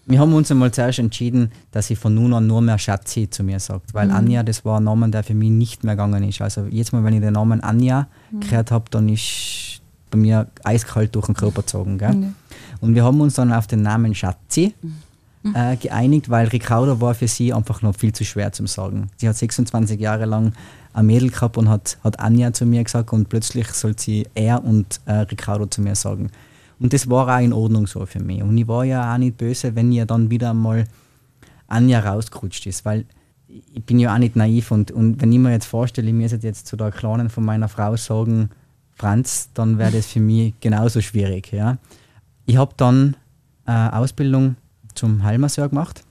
Wir 0.07 0.21
haben 0.21 0.33
uns 0.35 0.51
einmal 0.53 0.71
zuerst 0.71 1.01
entschieden, 1.01 1.51
dass 1.73 1.88
sie 1.88 1.97
von 1.97 2.14
nun 2.14 2.33
an 2.33 2.47
nur 2.47 2.62
mehr 2.62 2.79
Schatzi 2.79 3.29
zu 3.29 3.42
mir 3.42 3.59
sagt, 3.59 3.92
weil 3.92 4.07
mhm. 4.07 4.14
Anja, 4.14 4.42
das 4.45 4.64
war 4.64 4.79
ein 4.79 4.85
Name, 4.85 5.11
der 5.11 5.25
für 5.25 5.35
mich 5.35 5.51
nicht 5.51 5.83
mehr 5.83 5.97
gegangen 5.97 6.23
ist. 6.23 6.40
Also 6.40 6.66
jetzt 6.71 6.92
mal, 6.92 7.03
wenn 7.03 7.14
ich 7.14 7.21
den 7.21 7.33
Namen 7.33 7.61
Anja 7.61 8.07
mhm. 8.31 8.40
gehört 8.40 8.71
habe, 8.71 8.85
dann 8.90 9.09
ist 9.09 9.81
bei 10.11 10.19
mir 10.19 10.47
eiskalt 10.62 11.14
durch 11.14 11.27
den 11.27 11.35
Körper 11.35 11.62
gezogen. 11.62 11.99
Gell? 11.99 12.14
Mhm. 12.14 12.35
Und 12.81 12.95
wir 12.95 13.05
haben 13.05 13.21
uns 13.21 13.35
dann 13.35 13.53
auf 13.53 13.66
den 13.66 13.83
Namen 13.83 14.14
Schatzi 14.14 14.75
mhm. 15.42 15.55
äh, 15.55 15.77
geeinigt, 15.77 16.31
weil 16.31 16.47
Ricardo 16.49 17.01
war 17.01 17.14
für 17.14 17.27
sie 17.27 17.53
einfach 17.53 17.83
noch 17.83 17.97
viel 17.97 18.12
zu 18.12 18.25
schwer 18.25 18.53
zu 18.53 18.64
sagen. 18.66 19.09
Sie 19.16 19.29
hat 19.29 19.37
26 19.37 20.01
Jahre 20.01 20.27
lang 20.27 20.53
ein 20.92 21.07
Mädel 21.07 21.31
gehabt 21.31 21.59
und 21.59 21.69
hat, 21.69 21.99
hat 22.05 22.21
Anja 22.21 22.53
zu 22.53 22.64
mir 22.64 22.85
gesagt 22.85 23.12
und 23.12 23.29
plötzlich 23.29 23.69
soll 23.73 23.99
sie 23.99 24.27
er 24.35 24.64
und 24.64 25.01
äh, 25.07 25.12
Ricardo 25.12 25.66
zu 25.66 25.83
mir 25.83 25.97
sagen. 25.97 26.31
Und 26.79 26.93
das 26.93 27.09
war 27.09 27.35
auch 27.35 27.41
in 27.41 27.53
Ordnung 27.53 27.87
so 27.87 28.05
für 28.07 28.21
mich. 28.21 28.43
Und 28.43 28.57
ich 28.59 28.69
war 28.69 28.85
ja 28.85 29.12
auch 29.12 29.19
nicht 29.19 29.37
böse, 29.37 29.75
wenn 29.75 29.93
ihr 29.93 30.07
dann 30.07 30.31
wieder 30.31 30.53
mal 30.53 30.85
Anja 31.69 32.01
rausgerutscht 32.01 32.67
ist, 32.67 32.85
weil 32.85 33.07
ich 33.49 33.85
bin 33.85 33.99
ja 33.99 34.15
auch 34.15 34.19
nicht 34.19 34.37
naiv 34.37 34.71
und, 34.71 34.91
und 34.91 35.21
wenn 35.21 35.33
ich 35.33 35.39
mir 35.39 35.53
jetzt 35.53 35.67
vorstelle, 35.67 36.09
ich 36.09 36.15
müsste 36.15 36.39
jetzt 36.43 36.67
zu 36.67 36.77
der 36.77 36.91
Kleinen 36.91 37.31
von 37.31 37.45
meiner 37.45 37.69
Frau 37.69 37.97
sagen, 37.97 38.51
Franz, 38.95 39.51
dann 39.55 39.79
wäre 39.79 39.93
das 39.93 40.07
für 40.07 40.21
mich 40.21 40.55
genauso 40.61 41.01
schwierig. 41.01 41.53
Ja. 41.53 41.79
Ich 42.47 42.57
habe 42.57 42.73
dann 42.77 43.17
eine 43.65 43.93
Ausbildung 43.95 44.57
zum 44.95 45.23
Heilmasseur 45.23 45.69
gemacht, 45.69 46.03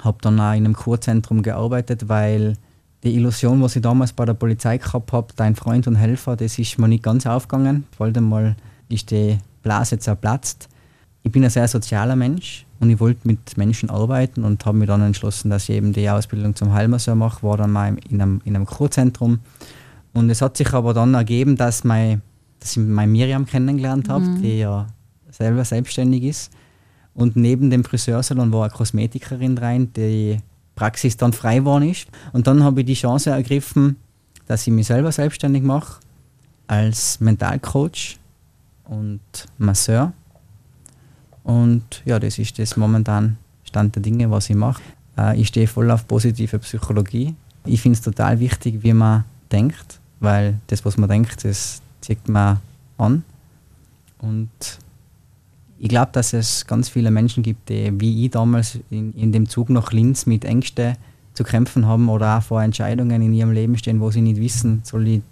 habe 0.00 0.18
dann 0.20 0.38
auch 0.40 0.52
in 0.52 0.64
einem 0.64 0.74
Kurzentrum 0.74 1.42
gearbeitet, 1.42 2.08
weil 2.08 2.56
die 3.02 3.14
Illusion, 3.14 3.60
was 3.60 3.76
ich 3.76 3.82
damals 3.82 4.12
bei 4.12 4.24
der 4.24 4.34
Polizei 4.34 4.78
gehabt 4.78 5.12
habe, 5.12 5.28
dein 5.36 5.56
Freund 5.56 5.86
und 5.86 5.96
Helfer, 5.96 6.36
das 6.36 6.58
ist 6.58 6.78
mir 6.78 6.88
nicht 6.88 7.02
ganz 7.02 7.26
aufgegangen. 7.26 7.84
Ich 7.92 8.00
wollte 8.00 8.20
mal, 8.20 8.56
ist 8.88 9.10
die 9.10 9.38
Blase 9.64 9.98
zerplatzt. 9.98 10.68
Ich 11.24 11.32
bin 11.32 11.42
ein 11.42 11.50
sehr 11.50 11.66
sozialer 11.66 12.14
Mensch 12.14 12.66
und 12.78 12.90
ich 12.90 13.00
wollte 13.00 13.26
mit 13.26 13.56
Menschen 13.56 13.90
arbeiten 13.90 14.44
und 14.44 14.64
habe 14.64 14.78
mich 14.78 14.86
dann 14.86 15.02
entschlossen, 15.02 15.50
dass 15.50 15.68
ich 15.68 15.76
eben 15.76 15.92
die 15.92 16.08
Ausbildung 16.08 16.54
zum 16.54 16.72
Heilmasseur 16.72 17.14
mache, 17.16 17.42
war 17.42 17.56
dann 17.56 17.72
mal 17.72 17.96
in 18.08 18.20
einem, 18.20 18.40
in 18.44 18.54
einem 18.54 18.66
Kurzentrum. 18.66 19.40
Und 20.12 20.30
es 20.30 20.42
hat 20.42 20.56
sich 20.56 20.72
aber 20.72 20.94
dann 20.94 21.14
ergeben, 21.14 21.56
dass, 21.56 21.82
mein, 21.82 22.22
dass 22.60 22.76
ich 22.76 22.82
meine 22.82 23.10
Miriam 23.10 23.46
kennengelernt 23.46 24.08
habe, 24.08 24.24
mhm. 24.24 24.42
die 24.42 24.58
ja 24.58 24.86
selber 25.30 25.64
selbstständig 25.64 26.22
ist. 26.22 26.52
Und 27.14 27.36
neben 27.36 27.70
dem 27.70 27.84
Friseursalon 27.84 28.52
war 28.52 28.64
eine 28.64 28.72
Kosmetikerin 28.72 29.56
rein, 29.58 29.92
die 29.94 30.38
Praxis 30.74 31.16
dann 31.16 31.32
frei 31.32 31.58
geworden 31.58 31.88
ist. 31.88 32.06
Und 32.32 32.46
dann 32.46 32.62
habe 32.62 32.80
ich 32.80 32.86
die 32.86 32.94
Chance 32.94 33.30
ergriffen, 33.30 33.96
dass 34.46 34.66
ich 34.66 34.72
mich 34.72 34.86
selber 34.86 35.10
selbstständig 35.10 35.62
mache 35.62 36.00
als 36.66 37.20
Mentalcoach 37.20 38.18
und 38.84 39.20
Masseur. 39.58 40.12
Und 41.42 42.02
ja, 42.04 42.18
das 42.18 42.38
ist 42.38 42.58
das 42.58 42.76
momentan 42.76 43.36
Stand 43.64 43.94
der 43.96 44.02
Dinge, 44.02 44.30
was 44.30 44.50
ich 44.50 44.56
mache. 44.56 44.82
Äh, 45.18 45.40
ich 45.40 45.48
stehe 45.48 45.66
voll 45.66 45.90
auf 45.90 46.06
positive 46.06 46.58
Psychologie. 46.58 47.34
Ich 47.66 47.80
finde 47.80 47.98
es 47.98 48.02
total 48.02 48.40
wichtig, 48.40 48.82
wie 48.82 48.92
man 48.92 49.24
denkt, 49.50 50.00
weil 50.20 50.58
das, 50.66 50.84
was 50.84 50.96
man 50.96 51.08
denkt, 51.08 51.44
das 51.44 51.82
zieht 52.00 52.28
man 52.28 52.58
an. 52.98 53.24
Und 54.18 54.50
ich 55.78 55.88
glaube, 55.88 56.12
dass 56.12 56.32
es 56.32 56.66
ganz 56.66 56.88
viele 56.88 57.10
Menschen 57.10 57.42
gibt, 57.42 57.68
die 57.68 57.92
wie 58.00 58.24
ich 58.24 58.30
damals 58.30 58.78
in, 58.90 59.12
in 59.12 59.32
dem 59.32 59.48
Zug 59.48 59.70
nach 59.70 59.92
Linz 59.92 60.24
mit 60.24 60.44
Ängsten 60.44 60.96
zu 61.34 61.44
kämpfen 61.44 61.86
haben 61.86 62.08
oder 62.08 62.38
auch 62.38 62.42
vor 62.42 62.62
Entscheidungen 62.62 63.20
in 63.20 63.34
ihrem 63.34 63.50
Leben 63.50 63.76
stehen, 63.76 64.00
wo 64.00 64.10
sie 64.10 64.20
nicht 64.20 64.40
wissen, 64.40 64.80
soll 64.84 65.08
ich 65.08 65.22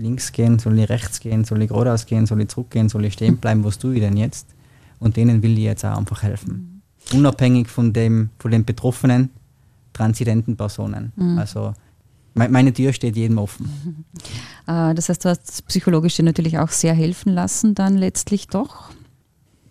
links 0.00 0.32
gehen, 0.32 0.58
soll 0.58 0.78
ich 0.78 0.88
rechts 0.88 1.20
gehen, 1.20 1.44
soll 1.44 1.62
ich 1.62 1.68
geradeaus 1.68 2.06
gehen, 2.06 2.26
soll 2.26 2.40
ich 2.40 2.48
zurückgehen, 2.48 2.88
soll 2.88 3.04
ich 3.04 3.12
stehen 3.12 3.36
bleiben, 3.36 3.62
was 3.64 3.78
tue 3.78 3.94
ich 3.94 4.00
denn 4.00 4.16
jetzt? 4.16 4.46
Und 4.98 5.16
denen 5.16 5.42
will 5.42 5.56
ich 5.56 5.64
jetzt 5.64 5.84
auch 5.84 5.96
einfach 5.96 6.22
helfen. 6.22 6.82
Mhm. 7.12 7.18
Unabhängig 7.18 7.68
von, 7.68 7.92
dem, 7.92 8.30
von 8.38 8.50
den 8.50 8.64
betroffenen, 8.64 9.30
transidenten 9.92 10.56
Personen. 10.56 11.12
Mhm. 11.16 11.38
Also 11.38 11.74
meine 12.34 12.72
Tür 12.72 12.92
steht 12.92 13.16
jedem 13.16 13.38
offen. 13.38 14.04
Äh, 14.66 14.94
das 14.94 15.08
heißt, 15.08 15.24
du 15.24 15.30
hast 15.30 15.66
psychologisch 15.66 16.16
dir 16.16 16.22
natürlich 16.22 16.58
auch 16.58 16.68
sehr 16.68 16.92
helfen 16.92 17.32
lassen, 17.32 17.74
dann 17.74 17.96
letztlich 17.96 18.46
doch. 18.46 18.90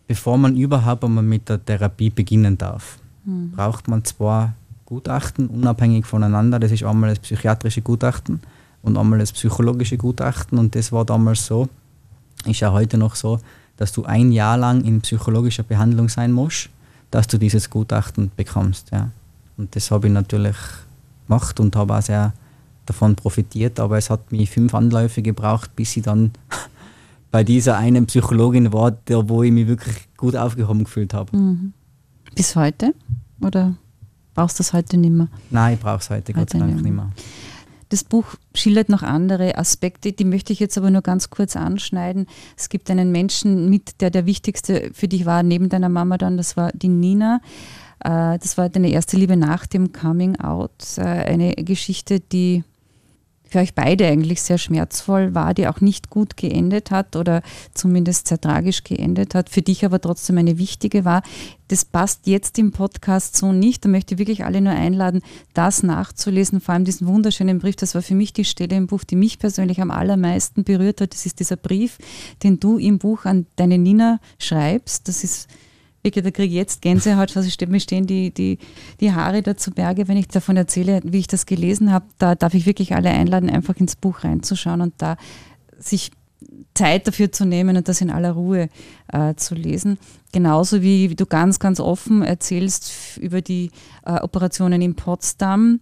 Bevor 0.07 0.37
man 0.37 0.57
überhaupt 0.57 1.03
einmal 1.03 1.23
mit 1.23 1.47
der 1.47 1.63
Therapie 1.63 2.09
beginnen 2.09 2.57
darf, 2.57 2.97
hm. 3.23 3.51
braucht 3.51 3.87
man 3.87 4.03
zwei 4.03 4.51
Gutachten, 4.85 5.47
unabhängig 5.47 6.07
voneinander. 6.07 6.59
Das 6.59 6.71
ist 6.71 6.83
einmal 6.83 7.11
das 7.11 7.19
psychiatrische 7.19 7.83
Gutachten 7.83 8.41
und 8.81 8.97
einmal 8.97 9.19
das 9.19 9.31
psychologische 9.31 9.97
Gutachten. 9.97 10.57
Und 10.57 10.75
das 10.75 10.91
war 10.91 11.05
damals 11.05 11.45
so, 11.45 11.69
ist 12.45 12.59
ja 12.59 12.71
heute 12.71 12.97
noch 12.97 13.15
so, 13.15 13.39
dass 13.77 13.91
du 13.91 14.03
ein 14.05 14.31
Jahr 14.31 14.57
lang 14.57 14.83
in 14.83 15.01
psychologischer 15.01 15.63
Behandlung 15.63 16.09
sein 16.09 16.31
musst, 16.31 16.69
dass 17.11 17.27
du 17.27 17.37
dieses 17.37 17.69
Gutachten 17.69 18.31
bekommst. 18.35 18.91
Ja. 18.91 19.11
Und 19.57 19.75
das 19.75 19.91
habe 19.91 20.07
ich 20.07 20.13
natürlich 20.13 20.55
gemacht 21.27 21.59
und 21.59 21.75
habe 21.75 21.95
auch 21.95 22.01
sehr 22.01 22.33
davon 22.85 23.15
profitiert, 23.15 23.79
aber 23.79 23.97
es 23.97 24.09
hat 24.09 24.31
mich 24.31 24.49
fünf 24.49 24.73
Anläufe 24.73 25.21
gebraucht, 25.21 25.75
bis 25.75 25.95
ich 25.95 26.03
dann 26.03 26.31
bei 27.31 27.43
dieser 27.43 27.77
einen 27.77 28.07
Psychologin 28.07 28.73
war, 28.73 28.91
der, 28.91 29.29
wo 29.29 29.43
ich 29.43 29.51
mich 29.51 29.67
wirklich 29.67 30.07
gut 30.17 30.35
aufgehoben 30.35 30.85
gefühlt 30.85 31.13
habe. 31.13 31.35
Mhm. 31.37 31.73
Bis 32.35 32.55
heute? 32.55 32.93
Oder 33.41 33.75
brauchst 34.33 34.59
du 34.59 34.63
das 34.63 34.73
heute 34.73 34.97
nicht 34.97 35.11
mehr? 35.11 35.27
Nein, 35.49 35.75
ich 35.75 35.79
brauche 35.79 35.99
es 35.99 36.09
heute, 36.09 36.33
heute 36.33 36.33
Gott 36.33 36.49
sei 36.49 36.59
Dank 36.59 36.81
nicht 36.81 36.93
mehr. 36.93 37.11
Das 37.89 38.03
Buch 38.03 38.35
schildert 38.53 38.89
noch 38.89 39.01
andere 39.01 39.57
Aspekte, 39.57 40.11
die 40.11 40.25
möchte 40.25 40.53
ich 40.53 40.59
jetzt 40.59 40.77
aber 40.77 40.91
nur 40.91 41.01
ganz 41.01 41.31
kurz 41.31 41.55
anschneiden. 41.55 42.27
Es 42.55 42.69
gibt 42.69 42.89
einen 42.91 43.11
Menschen 43.11 43.69
mit, 43.69 44.01
der 44.01 44.11
der 44.11 44.27
wichtigste 44.27 44.91
für 44.93 45.07
dich 45.07 45.25
war, 45.25 45.41
neben 45.41 45.69
deiner 45.69 45.89
Mama 45.89 46.17
dann, 46.17 46.37
das 46.37 46.55
war 46.55 46.71
die 46.73 46.87
Nina. 46.87 47.41
Äh, 47.99 48.37
das 48.39 48.57
war 48.57 48.69
deine 48.69 48.91
erste 48.91 49.17
Liebe 49.17 49.35
nach 49.35 49.65
dem 49.65 49.91
Coming 49.91 50.39
Out. 50.39 50.97
Äh, 50.97 51.01
eine 51.01 51.53
Geschichte, 51.55 52.19
die 52.19 52.63
für 53.49 53.59
euch 53.59 53.73
beide 53.73 54.07
eigentlich 54.07 54.41
sehr 54.41 54.57
schmerzvoll 54.57 55.33
war, 55.35 55.53
die 55.53 55.67
auch 55.67 55.81
nicht 55.81 56.09
gut 56.09 56.37
geendet 56.37 56.91
hat 56.91 57.15
oder 57.15 57.41
zumindest 57.73 58.27
sehr 58.27 58.39
tragisch 58.39 58.83
geendet 58.83 59.35
hat, 59.35 59.49
für 59.49 59.61
dich 59.61 59.85
aber 59.85 59.99
trotzdem 59.99 60.37
eine 60.37 60.57
wichtige 60.57 61.05
war. 61.05 61.23
Das 61.67 61.85
passt 61.85 62.25
jetzt 62.25 62.57
im 62.57 62.71
Podcast 62.71 63.37
so 63.37 63.51
nicht. 63.51 63.85
Da 63.85 63.89
möchte 63.89 64.15
ich 64.15 64.19
wirklich 64.19 64.43
alle 64.45 64.61
nur 64.61 64.73
einladen, 64.73 65.21
das 65.53 65.83
nachzulesen, 65.83 66.61
vor 66.61 66.73
allem 66.73 66.85
diesen 66.85 67.07
wunderschönen 67.07 67.59
Brief. 67.59 67.75
Das 67.75 67.95
war 67.95 68.01
für 68.01 68.15
mich 68.15 68.33
die 68.33 68.45
Stelle 68.45 68.75
im 68.75 68.87
Buch, 68.87 69.03
die 69.03 69.15
mich 69.15 69.39
persönlich 69.39 69.81
am 69.81 69.91
allermeisten 69.91 70.63
berührt 70.63 71.01
hat. 71.01 71.13
Das 71.13 71.25
ist 71.25 71.39
dieser 71.39 71.57
Brief, 71.57 71.97
den 72.43 72.59
du 72.59 72.77
im 72.77 72.97
Buch 72.97 73.25
an 73.25 73.45
deine 73.55 73.77
Nina 73.77 74.19
schreibst. 74.39 75.07
Das 75.07 75.23
ist 75.23 75.47
wirklich, 76.03 76.23
da 76.23 76.31
kriege 76.31 76.49
ich 76.49 76.57
jetzt 76.57 76.81
Gänsehaut, 76.81 77.35
was 77.35 77.45
ich, 77.45 77.57
mir 77.67 77.79
stehen 77.79 78.07
die, 78.07 78.31
die, 78.31 78.57
die 78.99 79.11
Haare 79.13 79.41
da 79.41 79.57
zu 79.57 79.71
Berge, 79.71 80.07
wenn 80.07 80.17
ich 80.17 80.27
davon 80.27 80.57
erzähle, 80.57 81.01
wie 81.03 81.19
ich 81.19 81.27
das 81.27 81.45
gelesen 81.45 81.91
habe. 81.91 82.05
Da 82.17 82.35
darf 82.35 82.53
ich 82.53 82.65
wirklich 82.65 82.95
alle 82.95 83.09
einladen, 83.09 83.49
einfach 83.49 83.75
ins 83.77 83.95
Buch 83.95 84.23
reinzuschauen 84.23 84.81
und 84.81 84.93
da 84.97 85.17
sich 85.77 86.11
Zeit 86.73 87.07
dafür 87.07 87.31
zu 87.31 87.45
nehmen 87.45 87.75
und 87.75 87.87
das 87.87 88.01
in 88.01 88.09
aller 88.09 88.31
Ruhe 88.31 88.69
äh, 89.11 89.35
zu 89.35 89.55
lesen. 89.55 89.97
Genauso 90.31 90.81
wie, 90.81 91.09
wie, 91.09 91.15
du 91.15 91.25
ganz, 91.25 91.59
ganz 91.59 91.79
offen 91.79 92.21
erzählst 92.21 93.17
über 93.19 93.41
die 93.41 93.71
äh, 94.05 94.19
Operationen 94.21 94.81
in 94.81 94.95
Potsdam, 94.95 95.81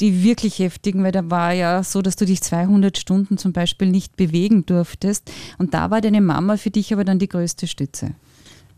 die 0.00 0.22
wirklich 0.22 0.58
heftigen, 0.58 1.02
weil 1.02 1.12
da 1.12 1.30
war 1.30 1.52
ja 1.52 1.82
so, 1.82 2.02
dass 2.02 2.16
du 2.16 2.24
dich 2.24 2.42
200 2.42 2.96
Stunden 2.96 3.38
zum 3.38 3.52
Beispiel 3.52 3.90
nicht 3.90 4.16
bewegen 4.16 4.64
durftest. 4.64 5.30
Und 5.58 5.74
da 5.74 5.90
war 5.90 6.00
deine 6.00 6.20
Mama 6.20 6.56
für 6.56 6.70
dich 6.70 6.92
aber 6.92 7.04
dann 7.04 7.18
die 7.18 7.28
größte 7.28 7.66
Stütze. 7.66 8.14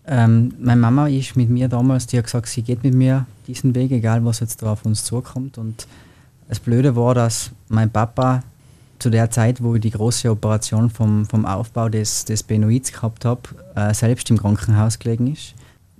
Ähm, 0.07 0.55
meine 0.61 0.81
Mama 0.81 1.09
ist 1.09 1.37
mit 1.37 1.49
mir 1.49 1.69
damals, 1.69 2.07
die 2.07 2.19
hat 2.19 2.25
gesagt, 2.25 2.49
sie 2.49 2.63
geht 2.63 2.85
mit 2.85 2.95
mir 2.95 3.27
diesen 3.47 3.75
Weg, 3.75 3.91
egal 3.91 4.25
was 4.25 4.41
jetzt 4.41 4.63
da 4.63 4.73
auf 4.73 4.85
uns 4.85 5.05
zukommt. 5.05 5.57
Und 5.59 5.87
das 6.49 6.61
Blöde 6.61 6.95
war, 6.95 7.15
dass 7.15 7.51
mein 7.69 7.91
Papa 7.91 8.43
zu 8.99 9.11
der 9.11 9.31
Zeit, 9.31 9.63
wo 9.63 9.75
ich 9.75 9.81
die 9.81 9.91
große 9.91 10.31
Operation 10.31 10.91
vom, 10.91 11.27
vom 11.27 11.47
Aufbau 11.47 11.89
des, 11.89 12.25
des 12.25 12.43
Benoids 12.43 12.93
gehabt 12.93 13.25
habe, 13.25 13.43
äh, 13.75 13.95
selbst 13.95 14.31
im 14.31 14.39
Krankenhaus 14.39 14.99
gelegen 14.99 15.33
ist. 15.33 15.55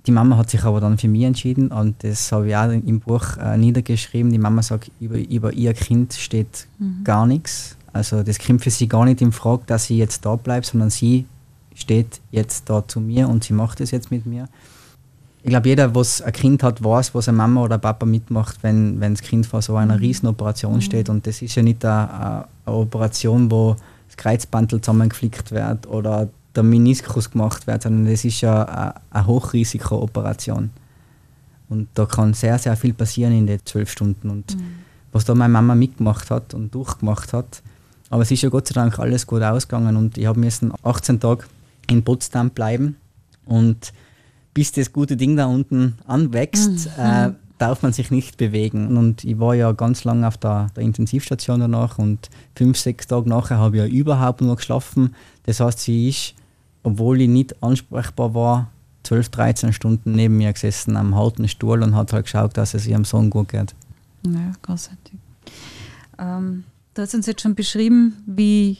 Die 0.05 0.11
Mama 0.11 0.37
hat 0.37 0.51
sich 0.51 0.63
aber 0.63 0.79
dann 0.79 0.99
für 0.99 1.07
mich 1.07 1.23
entschieden 1.23 1.69
und 1.69 2.03
das 2.03 2.31
habe 2.31 2.47
ich 2.49 2.55
auch 2.55 2.69
im 2.69 2.99
Buch 2.99 3.37
äh, 3.37 3.57
niedergeschrieben. 3.57 4.31
Die 4.31 4.37
Mama 4.37 4.61
sagt, 4.61 4.91
über, 4.99 5.17
über 5.17 5.51
ihr 5.53 5.73
Kind 5.73 6.13
steht 6.13 6.67
mhm. 6.77 7.03
gar 7.03 7.25
nichts. 7.25 7.75
Also 7.91 8.21
das 8.21 8.37
kommt 8.37 8.63
für 8.63 8.69
sie 8.69 8.87
gar 8.87 9.05
nicht 9.05 9.21
in 9.21 9.31
Frage, 9.31 9.63
dass 9.65 9.85
sie 9.85 9.97
jetzt 9.97 10.25
da 10.25 10.35
bleibt, 10.35 10.67
sondern 10.67 10.91
sie 10.91 11.25
steht 11.75 12.21
jetzt 12.31 12.69
da 12.69 12.87
zu 12.87 12.99
mir 12.99 13.29
und 13.29 13.43
sie 13.43 13.53
macht 13.53 13.81
es 13.81 13.91
jetzt 13.91 14.09
mit 14.09 14.25
mir. 14.25 14.47
Ich 15.43 15.49
glaube, 15.49 15.69
jeder, 15.69 15.93
was 15.93 16.23
ein 16.23 16.33
Kind 16.33 16.63
hat, 16.63 16.83
weiß, 16.83 17.13
was 17.13 17.27
eine 17.27 17.37
Mama 17.37 17.61
oder 17.61 17.77
Papa 17.77 18.07
mitmacht, 18.07 18.57
wenn, 18.63 18.99
wenn 18.99 19.13
das 19.13 19.21
Kind 19.21 19.45
vor 19.45 19.61
so 19.61 19.75
einer 19.75 19.93
mhm. 19.93 19.99
Riesenoperation 19.99 20.75
mhm. 20.75 20.81
steht. 20.81 21.07
Und 21.07 21.27
das 21.27 21.43
ist 21.43 21.53
ja 21.53 21.61
nicht 21.61 21.85
eine, 21.85 22.47
eine 22.65 22.75
Operation, 22.75 23.51
wo 23.51 23.75
das 24.07 24.17
Kreuzbandel 24.17 24.81
zusammengeflickt 24.81 25.51
wird 25.51 25.85
oder 25.85 26.29
der 26.55 26.63
Meniskus 26.63 27.29
gemacht 27.29 27.67
wird, 27.67 27.83
sondern 27.83 28.11
das 28.11 28.25
ist 28.25 28.41
ja 28.41 28.63
eine, 28.63 28.95
eine 29.11 29.27
Hochrisikooperation. 29.27 30.71
Und 31.69 31.89
da 31.93 32.05
kann 32.05 32.33
sehr, 32.33 32.57
sehr 32.57 32.75
viel 32.75 32.93
passieren 32.93 33.33
in 33.37 33.45
den 33.45 33.59
zwölf 33.65 33.91
Stunden. 33.91 34.31
Und 34.31 34.55
mhm. 34.55 34.79
was 35.11 35.25
da 35.25 35.35
meine 35.35 35.53
Mama 35.53 35.75
mitgemacht 35.75 36.31
hat 36.31 36.55
und 36.55 36.73
durchgemacht 36.73 37.33
hat, 37.33 37.61
aber 38.09 38.21
es 38.21 38.31
ist 38.31 38.41
ja 38.41 38.49
Gott 38.49 38.67
sei 38.67 38.73
Dank 38.73 38.99
alles 38.99 39.25
gut 39.25 39.41
ausgegangen 39.41 39.95
und 39.95 40.17
ich 40.17 40.25
habe 40.25 40.39
müssen 40.39 40.71
18 40.83 41.19
Tage 41.19 41.45
in 41.89 42.03
Potsdam 42.03 42.51
bleiben. 42.51 42.97
Und 43.45 43.93
bis 44.53 44.71
das 44.71 44.93
gute 44.93 45.17
Ding 45.17 45.35
da 45.35 45.45
unten 45.45 45.97
anwächst, 46.07 46.87
mhm. 46.97 47.03
äh, 47.03 47.31
darf 47.57 47.83
man 47.83 47.93
sich 47.93 48.11
nicht 48.11 48.37
bewegen. 48.37 48.97
Und 48.97 49.23
ich 49.23 49.39
war 49.39 49.55
ja 49.55 49.71
ganz 49.71 50.03
lange 50.03 50.27
auf 50.27 50.37
der, 50.37 50.67
der, 50.75 50.83
Intensivstation 50.83 51.59
danach 51.59 51.97
und 51.97 52.29
fünf, 52.55 52.77
sechs 52.77 53.07
Tage 53.07 53.29
nachher 53.29 53.57
habe 53.57 53.77
ich 53.77 53.83
ja 53.83 53.87
überhaupt 53.89 54.41
nur 54.41 54.55
geschlafen. 54.55 55.15
Das 55.43 55.59
heißt, 55.59 55.79
sie 55.79 56.09
ist, 56.09 56.33
obwohl 56.83 57.21
ich 57.21 57.29
nicht 57.29 57.61
ansprechbar 57.63 58.33
war, 58.33 58.71
12, 59.03 59.29
13 59.29 59.73
Stunden 59.73 60.13
neben 60.13 60.37
mir 60.37 60.51
gesessen 60.51 60.97
am 60.97 61.15
harten 61.15 61.47
Stuhl 61.47 61.83
und 61.83 61.95
hat 61.95 62.11
halt 62.11 62.25
geschaut, 62.25 62.57
dass 62.57 62.73
es 62.73 62.87
ihrem 62.87 63.05
Sohn 63.05 63.29
gut 63.29 63.49
geht. 63.49 63.75
Ja, 64.25 64.51
großartig. 64.63 65.19
Ähm, 66.17 66.63
du 66.93 67.01
hast 67.01 67.13
uns 67.13 67.27
jetzt 67.27 67.41
schon 67.41 67.55
beschrieben, 67.55 68.23
wie 68.25 68.79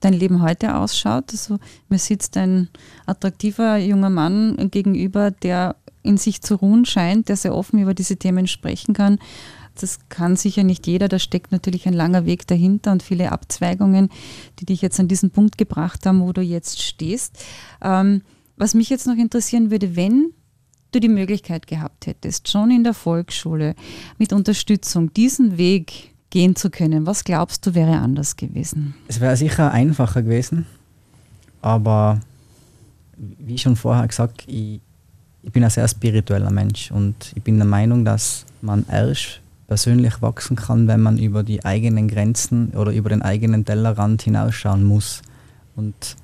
dein 0.00 0.12
Leben 0.12 0.42
heute 0.42 0.76
ausschaut. 0.76 1.32
Also 1.32 1.58
mir 1.88 1.98
sitzt 1.98 2.36
ein 2.36 2.68
attraktiver 3.06 3.78
junger 3.78 4.10
Mann 4.10 4.70
gegenüber, 4.70 5.30
der 5.30 5.76
in 6.02 6.16
sich 6.16 6.42
zu 6.42 6.54
ruhen 6.54 6.84
scheint, 6.84 7.28
der 7.28 7.36
sehr 7.36 7.54
offen 7.54 7.80
über 7.80 7.94
diese 7.94 8.16
Themen 8.16 8.46
sprechen 8.46 8.94
kann. 8.94 9.18
Das 9.80 10.00
kann 10.08 10.36
sicher 10.36 10.64
nicht 10.64 10.86
jeder, 10.86 11.08
da 11.08 11.18
steckt 11.18 11.52
natürlich 11.52 11.86
ein 11.86 11.94
langer 11.94 12.26
Weg 12.26 12.46
dahinter 12.46 12.92
und 12.92 13.02
viele 13.02 13.30
Abzweigungen, 13.30 14.08
die 14.58 14.66
dich 14.66 14.82
jetzt 14.82 14.98
an 14.98 15.08
diesen 15.08 15.30
Punkt 15.30 15.56
gebracht 15.56 16.04
haben, 16.06 16.20
wo 16.20 16.32
du 16.32 16.40
jetzt 16.40 16.82
stehst. 16.82 17.38
Ähm, 17.82 18.22
was 18.56 18.74
mich 18.74 18.90
jetzt 18.90 19.06
noch 19.06 19.16
interessieren 19.16 19.70
würde, 19.70 19.94
wenn 19.94 20.32
du 20.90 21.00
die 21.00 21.08
Möglichkeit 21.08 21.66
gehabt 21.66 22.06
hättest, 22.06 22.48
schon 22.48 22.70
in 22.70 22.82
der 22.82 22.94
Volksschule 22.94 23.74
mit 24.18 24.32
Unterstützung 24.32 25.12
diesen 25.12 25.58
Weg 25.58 26.14
gehen 26.30 26.56
zu 26.56 26.70
können. 26.70 27.06
Was 27.06 27.24
glaubst 27.24 27.66
du, 27.66 27.74
wäre 27.74 27.98
anders 27.98 28.36
gewesen? 28.36 28.94
Es 29.08 29.20
wäre 29.20 29.36
sicher 29.36 29.70
einfacher 29.70 30.22
gewesen, 30.22 30.66
aber 31.62 32.20
wie 33.16 33.58
schon 33.58 33.76
vorher 33.76 34.06
gesagt, 34.06 34.44
ich, 34.46 34.80
ich 35.42 35.52
bin 35.52 35.64
ein 35.64 35.70
sehr 35.70 35.88
spiritueller 35.88 36.50
Mensch 36.50 36.90
und 36.90 37.32
ich 37.34 37.42
bin 37.42 37.56
der 37.56 37.66
Meinung, 37.66 38.04
dass 38.04 38.44
man 38.60 38.84
erst 38.90 39.40
persönlich 39.66 40.22
wachsen 40.22 40.56
kann, 40.56 40.88
wenn 40.88 41.00
man 41.00 41.18
über 41.18 41.42
die 41.42 41.64
eigenen 41.64 42.08
Grenzen 42.08 42.70
oder 42.70 42.92
über 42.92 43.10
den 43.10 43.22
eigenen 43.22 43.64
Tellerrand 43.64 44.22
hinausschauen 44.22 44.82
muss. 44.82 45.22
Und 45.76 46.16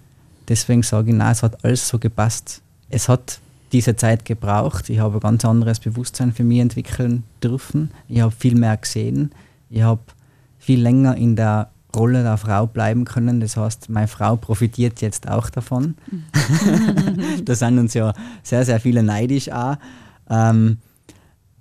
deswegen 0.49 0.83
sage 0.83 1.11
ich, 1.11 1.17
nein, 1.17 1.33
es 1.33 1.43
hat 1.43 1.63
alles 1.63 1.87
so 1.87 1.99
gepasst. 1.99 2.63
Es 2.89 3.09
hat 3.09 3.41
diese 3.73 3.97
Zeit 3.97 4.25
gebraucht. 4.25 4.89
Ich 4.89 4.99
habe 4.99 5.19
ein 5.19 5.21
ganz 5.21 5.45
anderes 5.45 5.79
Bewusstsein 5.79 6.33
für 6.33 6.43
mich 6.43 6.61
entwickeln 6.61 7.25
dürfen. 7.43 7.91
Ich 8.09 8.21
habe 8.21 8.33
viel 8.33 8.55
mehr 8.55 8.77
gesehen. 8.79 9.31
Ich 9.75 9.83
habe 9.83 10.01
viel 10.59 10.81
länger 10.81 11.17
in 11.17 11.35
der 11.35 11.71
Rolle 11.95 12.23
der 12.23 12.37
Frau 12.37 12.67
bleiben 12.67 13.05
können. 13.05 13.41
Das 13.41 13.57
heißt, 13.57 13.89
meine 13.89 14.09
Frau 14.09 14.37
profitiert 14.37 15.01
jetzt 15.01 15.29
auch 15.29 15.51
davon. 15.51 15.97
da 17.45 17.55
sind 17.55 17.79
uns 17.79 17.95
ja 17.95 18.15
sehr, 18.43 18.65
sehr 18.65 18.79
viele 18.79 19.03
neidisch 19.03 19.51
auch. 19.51 19.77
Ähm, 20.31 20.79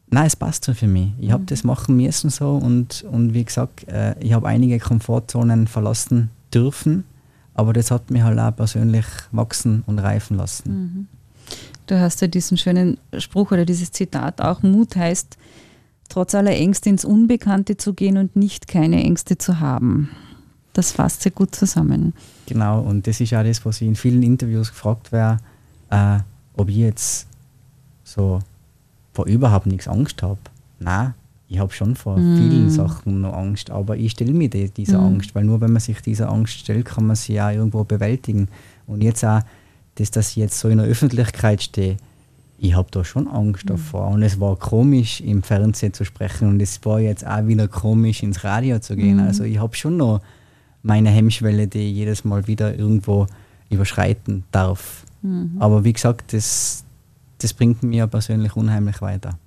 nein, 0.10 0.28
es 0.28 0.36
passt 0.36 0.64
so 0.64 0.76
für 0.76 0.88
mich. 0.88 1.10
Ich 1.20 1.32
habe 1.32 1.42
mhm. 1.42 1.48
das 1.48 1.64
machen 1.64 1.98
müssen 1.98 2.30
so 2.30 2.52
und, 2.52 3.04
und 3.04 3.34
wie 3.34 3.44
gesagt, 3.44 3.88
äh, 3.88 4.16
ich 4.20 4.34
habe 4.34 4.48
einige 4.48 4.80
Komfortzonen 4.80 5.68
verlassen 5.68 6.30
dürfen, 6.54 7.06
aber 7.56 7.74
das 7.74 7.90
hat 7.90 8.12
mich 8.12 8.22
halt 8.22 8.38
auch 8.38 8.56
persönlich 8.56 9.06
wachsen 9.32 9.84
und 9.88 9.98
reifen 9.98 10.38
lassen. 10.38 10.72
Mhm. 10.72 11.08
Du 11.88 12.00
hast 12.00 12.22
ja 12.22 12.28
diesen 12.28 12.58
schönen 12.58 12.98
Spruch 13.18 13.52
oder 13.52 13.66
dieses 13.66 13.92
Zitat 13.92 14.40
auch, 14.40 14.62
Mut 14.62 14.96
heißt, 14.96 15.38
trotz 16.14 16.36
aller 16.36 16.52
Ängste 16.52 16.90
ins 16.90 17.06
Unbekannte 17.06 17.76
zu 17.76 17.96
gehen 17.96 18.18
und 18.20 18.36
nicht 18.36 18.68
keine 18.68 19.04
Ängste 19.04 19.40
zu 19.40 19.60
haben. 19.60 20.12
Das 20.74 20.92
fasst 20.92 21.24
sehr 21.24 21.32
gut 21.32 21.56
zusammen. 21.56 22.14
Genau, 22.46 22.82
und 22.82 23.08
das 23.08 23.20
ist 23.20 23.34
auch 23.34 23.44
das, 23.44 23.66
was 23.66 23.82
ich 23.82 23.88
in 23.88 23.96
vielen 23.96 24.22
Interviews 24.22 24.70
gefragt 24.70 25.12
werde, 25.12 25.40
äh, 25.90 26.20
ob 26.56 26.70
ich 26.70 26.76
jetzt 26.76 27.28
so 28.04 28.40
vor 29.12 29.26
überhaupt 29.26 29.66
nichts 29.66 29.88
Angst 29.88 30.22
habe. 30.22 30.38
Nein, 30.80 31.16
ich 31.50 31.58
habe 31.58 31.74
schon 31.74 31.96
vor 31.96 32.18
mm. 32.18 32.38
vielen 32.38 32.70
Sachen 32.70 33.22
noch 33.22 33.34
Angst, 33.34 33.72
aber 33.72 33.98
ich 33.98 34.12
stelle 34.12 34.34
mir 34.34 34.50
die, 34.50 34.70
diese 34.70 35.00
mm. 35.00 35.06
Angst, 35.06 35.34
weil 35.34 35.46
nur 35.46 35.62
wenn 35.62 35.72
man 35.72 35.80
sich 35.80 36.00
dieser 36.02 36.30
Angst 36.30 36.60
stellt, 36.60 36.86
kann 36.86 37.08
man 37.08 37.16
sie 37.16 37.34
ja 37.34 37.52
irgendwo 37.52 37.84
bewältigen. 37.86 38.50
Und 38.86 39.02
jetzt 39.02 39.26
auch, 39.26 39.42
dass, 39.96 40.12
dass 40.12 40.30
ich 40.30 40.36
jetzt 40.36 40.60
so 40.60 40.70
in 40.70 40.78
der 40.78 40.88
Öffentlichkeit 40.88 41.64
stehe, 41.64 41.98
ich 42.64 42.76
habe 42.76 42.88
da 42.92 43.04
schon 43.04 43.28
Angst 43.28 43.66
mm. 43.66 43.68
davor. 43.68 44.08
Und 44.08 44.24
es 44.24 44.40
war 44.40 44.56
komisch, 44.56 45.20
im 45.20 45.44
Fernsehen 45.44 45.94
zu 45.94 46.06
sprechen 46.06 46.48
und 46.48 46.62
es 46.62 46.84
war 46.86 47.00
jetzt 47.00 47.28
auch 47.28 47.46
wieder 47.46 47.68
komisch, 47.68 48.24
ins 48.24 48.44
Radio 48.46 48.80
zu 48.80 48.96
gehen. 48.96 49.18
Mm. 49.18 49.28
Also 49.28 49.44
ich 49.44 49.60
habe 49.60 49.76
schon 49.76 49.98
noch 49.98 50.22
meine 50.82 51.10
Hemmschwelle, 51.10 51.68
die 51.68 51.90
ich 51.90 51.96
jedes 51.96 52.24
Mal 52.24 52.48
wieder 52.48 52.74
irgendwo 52.76 53.28
überschreiten 53.70 54.46
darf. 54.52 55.04
Mhm. 55.22 55.56
Aber 55.60 55.84
wie 55.84 55.94
gesagt, 55.94 56.34
das, 56.34 56.84
das 57.40 57.54
bringt 57.54 57.84
mir 57.84 58.08
persönlich 58.08 58.56
unheimlich 58.56 59.02
weiter. 59.02 59.38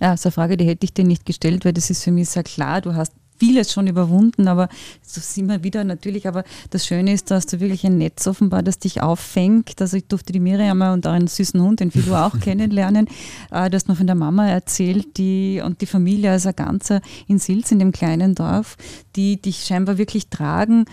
Ja, 0.00 0.16
so 0.16 0.28
eine 0.28 0.32
Frage, 0.32 0.56
die 0.56 0.66
hätte 0.66 0.84
ich 0.84 0.92
dir 0.92 1.04
nicht 1.04 1.24
gestellt, 1.24 1.64
weil 1.64 1.72
das 1.72 1.90
ist 1.90 2.04
für 2.04 2.12
mich 2.12 2.28
sehr 2.28 2.42
klar. 2.42 2.80
Du 2.80 2.94
hast 2.94 3.12
vieles 3.38 3.72
schon 3.72 3.86
überwunden, 3.86 4.48
aber 4.48 4.68
so 5.02 5.20
sind 5.20 5.48
wir 5.48 5.62
wieder 5.62 5.84
natürlich. 5.84 6.28
Aber 6.28 6.44
das 6.70 6.86
Schöne 6.86 7.12
ist, 7.12 7.30
dass 7.30 7.46
du 7.46 7.60
wirklich 7.60 7.84
ein 7.84 7.98
Netz 7.98 8.26
offenbar, 8.26 8.62
das 8.62 8.78
dich 8.78 9.02
auffängt. 9.02 9.80
Also 9.80 9.96
ich 9.96 10.06
durfte 10.06 10.32
die 10.32 10.40
Miriam 10.40 10.80
und 10.82 11.06
auch 11.06 11.12
einen 11.12 11.26
süßen 11.26 11.60
Hund, 11.60 11.80
den 11.80 11.90
du 11.90 12.14
auch 12.14 12.38
kennenlernen. 12.40 13.06
Äh, 13.50 13.70
du 13.70 13.76
hast 13.76 13.88
mir 13.88 13.96
von 13.96 14.06
der 14.06 14.16
Mama 14.16 14.48
erzählt, 14.48 15.16
die 15.16 15.60
und 15.64 15.80
die 15.80 15.86
Familie 15.86 16.30
als 16.30 16.46
ein 16.46 16.56
Ganzer 16.56 17.00
in 17.26 17.38
Silz, 17.38 17.70
in 17.72 17.78
dem 17.78 17.92
kleinen 17.92 18.34
Dorf, 18.34 18.76
die 19.16 19.40
dich 19.40 19.64
scheinbar 19.64 19.98
wirklich 19.98 20.28
tragen, 20.28 20.84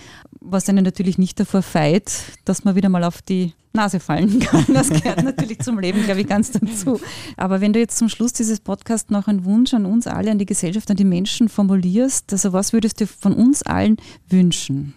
was 0.42 0.68
einen 0.68 0.84
natürlich 0.84 1.18
nicht 1.18 1.40
davor 1.40 1.62
feit, 1.62 2.12
dass 2.46 2.64
man 2.64 2.76
wieder 2.76 2.90
mal 2.90 3.04
auf 3.04 3.22
die 3.22 3.54
Nase 3.74 4.00
fallen 4.00 4.40
kann. 4.42 4.66
Das 4.74 4.90
gehört 4.90 5.24
natürlich 5.24 5.60
zum 5.60 5.80
Leben, 5.80 6.04
glaube 6.04 6.22
ich, 6.22 6.28
ganz 6.28 6.52
dazu. 6.52 7.00
Aber 7.38 7.62
wenn 7.62 7.72
du 7.74 7.80
jetzt 7.80 7.98
zum 7.98 8.10
Schluss 8.10 8.34
dieses 8.34 8.60
Podcasts 8.60 9.10
noch 9.12 9.28
einen 9.28 9.46
Wunsch 9.46 9.74
an 9.74 9.86
uns 9.86 10.08
alle, 10.08 10.32
an 10.32 10.40
die 10.40 10.46
Gesellschaft, 10.46 10.90
an 10.90 10.98
die 10.98 11.06
Menschen 11.06 11.48
formulierst, 11.48 12.34
also 12.34 12.52
was 12.52 12.74
würdest 12.74 13.00
du 13.00 13.08
von 13.08 13.34
uns 13.34 13.62
allen 13.62 13.98
wünschen? 14.28 14.94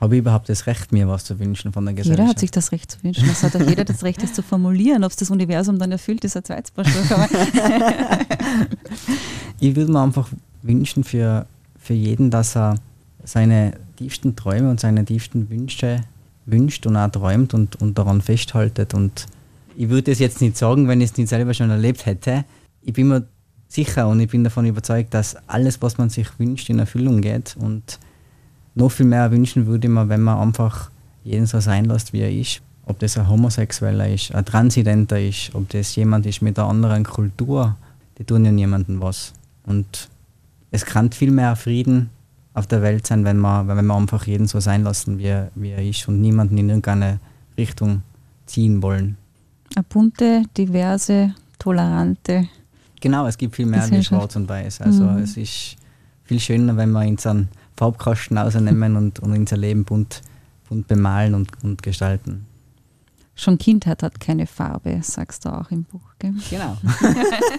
Habe 0.00 0.14
ich 0.14 0.20
überhaupt 0.20 0.48
das 0.48 0.66
Recht, 0.66 0.92
mir 0.92 1.06
was 1.08 1.24
zu 1.24 1.38
wünschen 1.38 1.74
von 1.74 1.84
der 1.84 1.92
Gesellschaft? 1.92 2.18
Jeder 2.18 2.30
hat 2.30 2.38
sich 2.38 2.50
das 2.50 2.72
Recht 2.72 2.92
zu 2.92 3.02
wünschen. 3.02 3.28
Das 3.28 3.42
hat 3.42 3.54
auch 3.54 3.68
jeder 3.68 3.84
das 3.84 4.02
Recht, 4.02 4.22
das 4.22 4.32
zu 4.32 4.42
formulieren. 4.42 5.04
Ob 5.04 5.10
es 5.10 5.16
das 5.16 5.30
Universum 5.30 5.78
dann 5.78 5.92
erfüllt, 5.92 6.24
ist 6.24 6.38
ein 6.38 6.44
zweites 6.44 6.70
Paar 6.70 6.86
Ich 9.60 9.76
würde 9.76 9.92
mir 9.92 10.00
einfach 10.00 10.30
wünschen 10.62 11.04
für, 11.04 11.44
für 11.78 11.92
jeden, 11.92 12.30
dass 12.30 12.56
er 12.56 12.76
seine 13.24 13.74
tiefsten 14.00 14.34
Träume 14.34 14.70
und 14.70 14.80
seine 14.80 15.04
tiefsten 15.04 15.50
Wünsche 15.50 16.00
wünscht 16.46 16.86
und 16.86 16.96
auch 16.96 17.10
träumt 17.10 17.52
und, 17.52 17.76
und 17.82 17.98
daran 17.98 18.22
festhaltet. 18.22 18.94
Und 18.94 19.26
ich 19.76 19.90
würde 19.90 20.10
es 20.10 20.18
jetzt 20.18 20.40
nicht 20.40 20.56
sagen, 20.56 20.88
wenn 20.88 21.02
ich 21.02 21.10
es 21.10 21.16
nicht 21.18 21.28
selber 21.28 21.52
schon 21.52 21.68
erlebt 21.68 22.06
hätte. 22.06 22.44
Ich 22.82 22.94
bin 22.94 23.08
mir 23.08 23.26
sicher 23.68 24.08
und 24.08 24.18
ich 24.20 24.30
bin 24.30 24.42
davon 24.42 24.64
überzeugt, 24.64 25.12
dass 25.12 25.36
alles, 25.46 25.82
was 25.82 25.98
man 25.98 26.08
sich 26.08 26.26
wünscht, 26.38 26.70
in 26.70 26.78
Erfüllung 26.78 27.20
geht. 27.20 27.56
Und 27.58 27.98
noch 28.74 28.90
viel 28.90 29.04
mehr 29.04 29.30
wünschen 29.30 29.66
würde 29.66 29.88
man, 29.90 30.08
wenn 30.08 30.22
man 30.22 30.38
einfach 30.38 30.90
jeden 31.22 31.44
so 31.44 31.60
sein 31.60 31.84
lässt, 31.84 32.14
wie 32.14 32.20
er 32.20 32.32
ist. 32.32 32.62
Ob 32.86 32.98
das 33.00 33.18
ein 33.18 33.28
Homosexueller 33.28 34.08
ist, 34.08 34.34
ein 34.34 34.46
Transidenter 34.46 35.20
ist, 35.20 35.54
ob 35.54 35.68
das 35.68 35.94
jemand 35.94 36.24
ist 36.24 36.40
mit 36.40 36.58
einer 36.58 36.68
anderen 36.68 37.04
Kultur, 37.04 37.76
die 38.18 38.24
tun 38.24 38.46
ja 38.46 38.50
niemandem 38.50 39.02
was. 39.02 39.34
Und 39.66 40.08
es 40.70 40.86
kann 40.86 41.12
viel 41.12 41.30
mehr 41.30 41.54
Frieden 41.54 42.08
auf 42.60 42.66
der 42.66 42.82
Welt 42.82 43.06
sein, 43.06 43.24
wenn 43.24 43.38
wir, 43.38 43.66
wenn 43.66 43.84
wir 43.84 43.94
einfach 43.94 44.26
jeden 44.26 44.46
so 44.46 44.60
sein 44.60 44.84
lassen, 44.84 45.18
wie 45.18 45.24
er, 45.24 45.50
wie 45.54 45.70
er 45.70 45.82
ist 45.82 46.06
und 46.06 46.20
niemanden 46.20 46.56
in 46.58 46.68
irgendeine 46.68 47.18
Richtung 47.56 48.02
ziehen 48.46 48.82
wollen. 48.82 49.16
Eine 49.74 49.84
bunte, 49.84 50.42
diverse, 50.56 51.34
tolerante. 51.58 52.48
Genau, 53.00 53.26
es 53.26 53.38
gibt 53.38 53.56
viel 53.56 53.66
mehr 53.66 53.90
wie 53.90 54.04
schwarz 54.04 54.36
und 54.36 54.48
weiß. 54.48 54.82
Also 54.82 55.04
mhm. 55.04 55.18
es 55.18 55.36
ist 55.36 55.76
viel 56.24 56.38
schöner, 56.38 56.76
wenn 56.76 56.90
wir 56.92 57.06
uns 57.06 57.26
einen 57.26 57.48
Farbkasten 57.76 58.36
rausnehmen 58.38 58.96
und, 58.96 59.18
und 59.20 59.32
unser 59.32 59.56
Leben 59.56 59.84
bunt, 59.84 60.22
bunt 60.68 60.86
bemalen 60.86 61.34
und, 61.34 61.50
und 61.64 61.82
gestalten. 61.82 62.46
Schon 63.40 63.56
Kindheit 63.56 64.02
hat 64.02 64.20
keine 64.20 64.46
Farbe, 64.46 64.98
sagst 65.00 65.46
du 65.46 65.48
auch 65.48 65.70
im 65.70 65.84
Buch. 65.84 66.12
Gell? 66.18 66.34
Genau. 66.50 66.76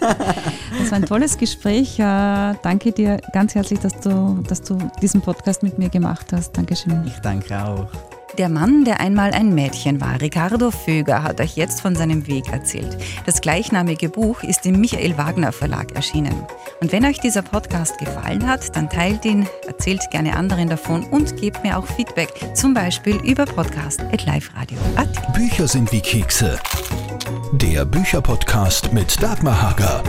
das 0.78 0.90
war 0.92 0.98
ein 0.98 1.06
tolles 1.06 1.36
Gespräch. 1.36 1.98
Äh, 1.98 2.54
danke 2.62 2.92
dir 2.92 3.20
ganz 3.32 3.56
herzlich, 3.56 3.80
dass 3.80 3.98
du, 3.98 4.44
dass 4.46 4.62
du 4.62 4.78
diesen 5.02 5.22
Podcast 5.22 5.64
mit 5.64 5.80
mir 5.80 5.88
gemacht 5.88 6.32
hast. 6.32 6.52
Dankeschön. 6.52 7.04
Ich 7.08 7.18
danke 7.18 7.60
auch. 7.60 8.11
Der 8.38 8.48
Mann, 8.48 8.84
der 8.86 9.00
einmal 9.00 9.32
ein 9.32 9.54
Mädchen 9.54 10.00
war, 10.00 10.20
Ricardo 10.20 10.70
Föger, 10.70 11.22
hat 11.22 11.40
euch 11.40 11.56
jetzt 11.56 11.82
von 11.82 11.94
seinem 11.94 12.26
Weg 12.26 12.50
erzählt. 12.50 12.96
Das 13.26 13.42
gleichnamige 13.42 14.08
Buch 14.08 14.42
ist 14.42 14.64
im 14.64 14.80
Michael 14.80 15.18
Wagner 15.18 15.52
Verlag 15.52 15.92
erschienen. 15.94 16.46
Und 16.80 16.92
wenn 16.92 17.04
euch 17.04 17.20
dieser 17.20 17.42
Podcast 17.42 17.98
gefallen 17.98 18.48
hat, 18.48 18.74
dann 18.74 18.88
teilt 18.88 19.26
ihn, 19.26 19.46
erzählt 19.66 20.00
gerne 20.10 20.34
anderen 20.34 20.70
davon 20.70 21.04
und 21.04 21.36
gebt 21.36 21.62
mir 21.62 21.76
auch 21.76 21.86
Feedback, 21.86 22.32
zum 22.54 22.72
Beispiel 22.72 23.16
über 23.16 23.44
podcast.liferadio.at. 23.44 25.34
Bücher 25.34 25.68
sind 25.68 25.92
wie 25.92 26.00
Kekse. 26.00 26.58
Der 27.52 27.84
Bücherpodcast 27.84 28.94
mit 28.94 29.22
Dagmar 29.22 29.60
Hager. 29.60 30.02